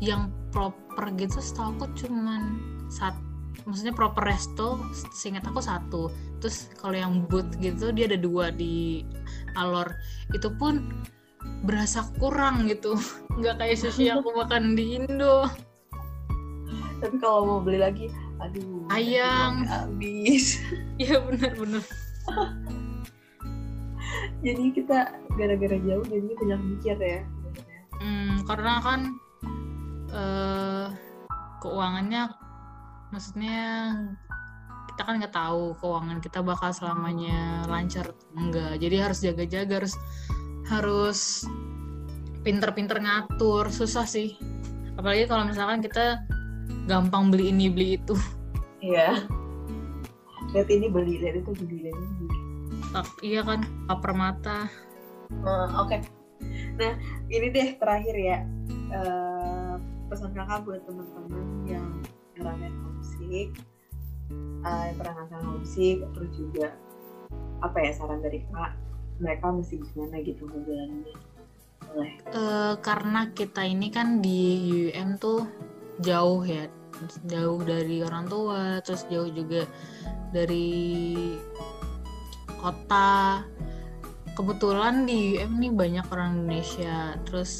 yang 0.00 0.32
proper 0.50 1.12
gitu 1.14 1.38
setahu 1.38 1.76
aku 1.78 1.86
cuman 2.06 2.58
satu 2.90 3.30
maksudnya 3.68 3.92
proper 3.92 4.24
resto 4.24 4.80
seingat 5.12 5.44
aku 5.44 5.60
satu 5.60 6.08
terus 6.40 6.72
kalau 6.80 6.96
yang 6.96 7.28
booth 7.28 7.52
gitu 7.60 7.92
dia 7.92 8.08
ada 8.08 8.18
dua 8.18 8.48
di 8.48 9.04
Alor 9.54 9.92
itu 10.32 10.48
pun 10.56 11.04
berasa 11.68 12.08
kurang 12.16 12.64
gitu 12.66 12.96
nggak 13.38 13.60
kayak 13.60 13.76
sushi 13.76 14.08
yang 14.08 14.24
aku 14.24 14.32
makan 14.32 14.74
di 14.74 14.98
Indo 15.00 15.48
Tapi 17.00 17.16
kalau 17.16 17.48
mau 17.48 17.60
beli 17.64 17.80
lagi, 17.80 18.12
aduh. 18.44 18.84
Uangnya 18.92 19.64
Habis. 19.64 20.60
iya 21.00 21.16
bener-bener 21.16 21.80
jadi 24.44 24.64
kita 24.72 24.98
gara-gara 25.36 25.76
jauh 25.80 26.04
jadinya 26.08 26.36
banyak 26.40 26.60
mikir 26.76 26.96
ya. 26.98 27.20
sebenarnya. 27.24 27.80
Hmm, 28.00 28.34
karena 28.48 28.72
kan 28.82 29.00
eh 30.10 30.86
keuangannya 31.60 32.22
maksudnya 33.14 33.60
kita 34.90 35.02
kan 35.06 35.14
nggak 35.22 35.36
tahu 35.36 35.76
keuangan 35.78 36.18
kita 36.18 36.40
bakal 36.42 36.74
selamanya 36.74 37.62
lancar 37.70 38.10
enggak 38.34 38.80
jadi 38.82 39.06
harus 39.06 39.22
jaga-jaga 39.22 39.84
harus 39.84 39.94
harus 40.66 41.20
pinter-pinter 42.42 42.98
ngatur 42.98 43.70
susah 43.70 44.08
sih 44.08 44.34
apalagi 44.98 45.30
kalau 45.30 45.46
misalkan 45.46 45.84
kita 45.84 46.18
gampang 46.90 47.30
beli 47.30 47.54
ini 47.54 47.70
beli 47.70 48.00
itu 48.00 48.16
Iya. 48.80 49.28
Lihat 50.50 50.68
ini 50.68 50.86
beli, 50.90 51.14
lihat 51.22 51.42
itu 51.42 51.52
beli, 51.54 51.76
lihat 51.88 51.96
ini 51.96 52.12
beli. 52.18 52.38
tak 52.90 53.06
iya 53.22 53.40
kan 53.46 53.62
lapar 53.86 54.12
mata. 54.16 54.66
Eh, 55.30 55.68
Oke. 55.78 56.02
Nah, 56.74 56.92
ini 57.30 57.46
deh 57.54 57.68
terakhir 57.78 58.16
ya. 58.18 58.38
Eh, 58.90 59.74
pesan 60.10 60.34
kakak 60.34 60.66
buat 60.66 60.82
teman-teman 60.90 61.46
yang 61.70 61.86
ngerasain 62.34 62.74
homesick, 62.82 63.48
eh, 64.66 64.82
yang 64.90 64.96
pernah 64.98 65.14
ngerasain 65.22 65.46
homesick, 65.46 65.96
terus 66.18 66.32
juga 66.34 66.68
apa 67.62 67.78
ya 67.78 67.90
saran 67.94 68.18
dari 68.18 68.42
kak? 68.50 68.74
Mereka 69.22 69.46
mesti 69.54 69.76
gimana 69.78 70.18
gitu 70.24 70.48
ngejalaninnya 70.48 71.14
boleh. 71.90 72.12
Eh, 72.30 72.74
karena 72.80 73.20
kita 73.34 73.62
ini 73.66 73.88
kan 73.90 74.22
di 74.22 74.70
UM 74.90 75.18
tuh 75.18 75.46
jauh 76.00 76.42
ya 76.46 76.70
jauh 77.26 77.60
dari 77.64 78.04
orang 78.04 78.26
tua 78.28 78.78
terus 78.84 79.06
jauh 79.08 79.28
juga 79.30 79.64
dari 80.30 81.16
kota. 82.60 83.42
Kebetulan 84.36 85.04
di 85.04 85.36
UM 85.36 85.60
nih 85.60 85.72
banyak 85.74 86.06
orang 86.08 86.44
Indonesia 86.44 87.18
terus 87.28 87.52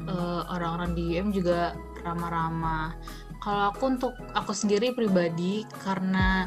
Mhm. 0.00 0.08
eh, 0.08 0.42
orang-orang 0.48 0.90
di 0.96 1.02
UM 1.18 1.28
juga 1.34 1.76
ramah-ramah. 2.04 2.96
Kalau 3.42 3.74
aku 3.74 3.82
untuk 3.98 4.12
aku 4.32 4.54
sendiri 4.54 4.94
pribadi 4.94 5.66
karena 5.82 6.46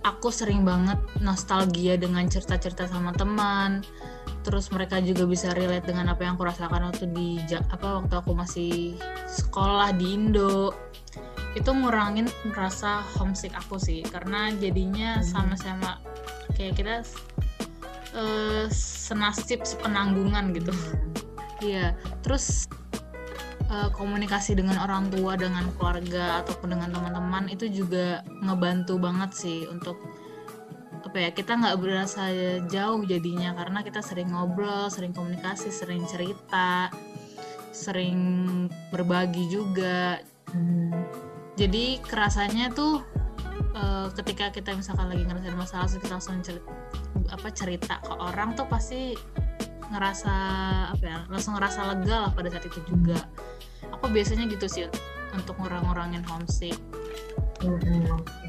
aku 0.00 0.30
sering 0.32 0.62
banget 0.62 0.96
nostalgia 1.18 1.98
dengan 1.98 2.24
cerita-cerita 2.30 2.86
sama 2.86 3.10
teman 3.12 3.82
terus 4.46 4.70
mereka 4.70 5.02
juga 5.02 5.26
bisa 5.26 5.50
relate 5.58 5.90
dengan 5.90 6.14
apa 6.14 6.22
yang 6.22 6.38
aku 6.38 6.46
rasakan 6.46 6.86
waktu 6.86 7.10
di 7.10 7.42
apa 7.66 7.98
waktu 7.98 8.14
aku 8.14 8.30
masih 8.30 8.94
sekolah 9.26 9.90
di 9.98 10.14
Indo 10.14 10.70
itu 11.56 11.72
ngurangin 11.72 12.28
rasa 12.52 13.00
homesick 13.16 13.56
aku 13.56 13.80
sih 13.80 14.04
karena 14.04 14.52
jadinya 14.60 15.18
Hmm. 15.18 15.24
sama-sama 15.24 15.96
kayak 16.52 16.76
kita 16.76 16.94
eh, 18.12 18.68
senasib 18.72 19.64
sepenanggungan 19.64 20.52
gitu 20.52 20.72
iya 21.64 21.96
terus 22.20 22.68
eh, 23.72 23.88
komunikasi 23.96 24.52
dengan 24.52 24.76
orang 24.84 25.08
tua 25.08 25.40
dengan 25.40 25.64
keluarga 25.80 26.44
ataupun 26.44 26.76
dengan 26.76 26.92
teman-teman 26.92 27.48
itu 27.48 27.72
juga 27.72 28.20
ngebantu 28.44 29.00
banget 29.00 29.30
sih 29.32 29.64
untuk 29.72 29.96
apa 31.08 31.16
ya 31.22 31.30
kita 31.32 31.56
nggak 31.56 31.78
berasa 31.80 32.28
jauh 32.68 33.00
jadinya 33.08 33.56
karena 33.56 33.80
kita 33.80 34.04
sering 34.04 34.28
ngobrol 34.34 34.92
sering 34.92 35.14
komunikasi 35.16 35.72
sering 35.72 36.04
cerita 36.04 36.92
sering 37.72 38.20
berbagi 38.92 39.48
juga 39.48 40.20
Hmm. 40.46 40.94
Jadi 41.56 41.98
kerasanya 42.04 42.68
tuh 42.76 43.00
eh, 43.72 44.06
ketika 44.12 44.52
kita 44.52 44.76
misalkan 44.76 45.08
lagi 45.08 45.24
ngerasain 45.24 45.56
masalah 45.56 45.88
terus 45.88 46.04
kita 46.04 46.12
langsung 46.20 46.36
cerita, 46.44 46.70
apa 47.32 47.48
cerita 47.50 47.94
ke 48.04 48.12
orang 48.12 48.52
tuh 48.52 48.68
pasti 48.68 49.16
ngerasa 49.88 50.34
apa 50.92 51.04
ya 51.04 51.18
langsung 51.32 51.56
ngerasa 51.56 51.80
lega 51.96 52.28
lah 52.28 52.30
pada 52.36 52.52
saat 52.52 52.68
itu 52.68 52.80
juga. 52.84 53.16
Aku 53.96 54.12
biasanya 54.12 54.44
gitu 54.52 54.68
sih 54.68 54.84
untuk 55.32 55.56
ngurang-ngurangin 55.56 56.20
homesick. 56.28 56.76
Mm-mm, 57.64 58.12
oke. 58.12 58.48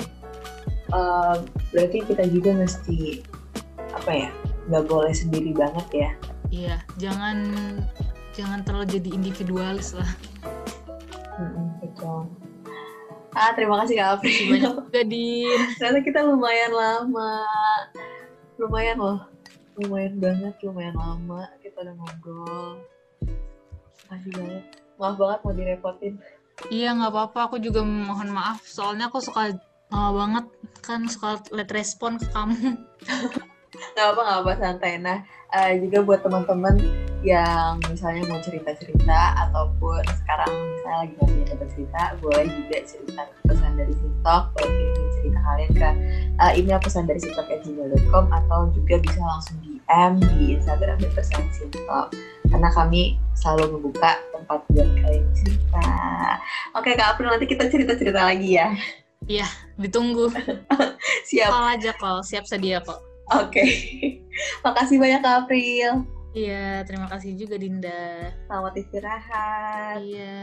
Eh, 0.91 1.35
berarti 1.71 1.97
kita 2.03 2.27
juga 2.27 2.59
mesti 2.59 3.23
apa 3.95 4.11
ya 4.11 4.29
nggak 4.67 4.83
boleh 4.83 5.15
sendiri 5.15 5.55
banget 5.55 5.87
ya? 5.95 6.09
Iya 6.51 6.75
jangan 6.99 7.37
jangan 8.35 8.67
terlalu 8.67 8.99
jadi 8.99 9.09
individualis 9.15 9.95
lah. 9.95 10.11
Mm-mm, 11.39 11.79
betul 11.79 12.46
ah 13.37 13.51
terima 13.53 13.85
kasih 13.85 14.01
kak 14.01 14.09
Apri 14.17 14.33
din. 15.05 15.59
Ternyata 15.77 16.01
kita 16.01 16.19
lumayan 16.25 16.73
lama. 16.73 17.45
Lumayan 18.57 18.97
loh. 18.97 19.19
Lumayan 19.77 20.17
banget 20.17 20.57
lumayan 20.65 20.97
lama 20.97 21.45
kita 21.61 21.85
udah 21.85 21.93
ngobrol. 21.93 22.81
Makasih 24.09 24.31
banget 24.33 24.63
maaf 24.97 25.15
banget 25.21 25.39
mau 25.45 25.53
direpotin. 25.53 26.13
Iya 26.73 26.97
nggak 26.97 27.13
apa-apa. 27.13 27.39
Aku 27.53 27.57
juga 27.61 27.85
mohon 27.85 28.33
maaf. 28.33 28.65
Soalnya 28.65 29.13
aku 29.13 29.21
suka 29.21 29.53
lama 29.93 30.11
banget 30.17 30.45
kan 30.81 31.05
suka 31.05 31.37
liat 31.53 31.69
respon 31.69 32.17
ke 32.17 32.25
kamu. 32.33 32.57
Nggak 33.93 34.07
apa 34.09 34.21
nggak 34.25 34.39
apa 34.41 34.51
santai. 34.57 34.93
Nah 34.97 35.21
eh, 35.53 35.77
juga 35.77 36.01
buat 36.01 36.19
teman-teman 36.25 37.06
yang 37.25 37.81
misalnya 37.89 38.29
mau 38.29 38.37
cerita-cerita 38.45 39.19
ataupun 39.49 40.05
sekarang 40.21 40.51
misalnya 40.53 40.97
lagi 41.01 41.13
nggak 41.17 41.29
punya 41.33 41.45
tempat 41.49 41.67
cerita 41.73 42.01
boleh 42.21 42.45
juga 42.45 42.77
cerita 42.85 43.21
ke 43.25 43.39
pesan 43.49 43.71
dari 43.73 43.93
Sintok 43.97 44.43
boleh 44.53 44.69
kirim 44.69 45.09
cerita 45.17 45.39
kalian 45.41 45.71
ke 45.73 45.89
eh, 46.37 46.51
email 46.61 46.79
pesan 46.81 47.03
dari 47.09 47.19
sintok@gmail.com 47.21 48.25
atau 48.29 48.59
juga 48.69 48.95
bisa 49.01 49.19
langsung 49.25 49.57
DM 49.65 50.13
di 50.21 50.61
Instagram 50.61 50.97
dan 51.01 51.11
pesan 51.17 51.45
Sintok 51.49 52.13
karena 52.47 52.69
kami 52.71 53.17
selalu 53.33 53.77
membuka 53.77 54.17
tempat 54.31 54.61
buat 54.71 54.89
kalian 55.01 55.25
cerita. 55.33 55.85
Oke 56.77 56.93
kak 56.95 57.17
April 57.17 57.33
nanti 57.33 57.49
kita 57.49 57.67
cerita-cerita 57.67 58.21
lagi 58.23 58.61
ya. 58.61 58.77
Ditunggu. 59.75 60.31
Siap. 61.29 61.49
Call 61.51 61.67
aja 61.75 61.91
call. 61.97 62.23
Siap 62.23 62.47
sedia 62.47 62.79
kok. 62.79 63.03
Oke. 63.35 63.65
Makasih 64.65 64.97
banyak 65.01 65.19
kak 65.19 65.35
April 65.45 66.16
Iya, 66.37 66.85
terima 66.85 67.09
kasih 67.09 67.33
juga 67.33 67.57
Dinda. 67.57 68.29
Selamat 68.45 68.73
istirahat. 68.77 69.97
Iya. 70.05 70.37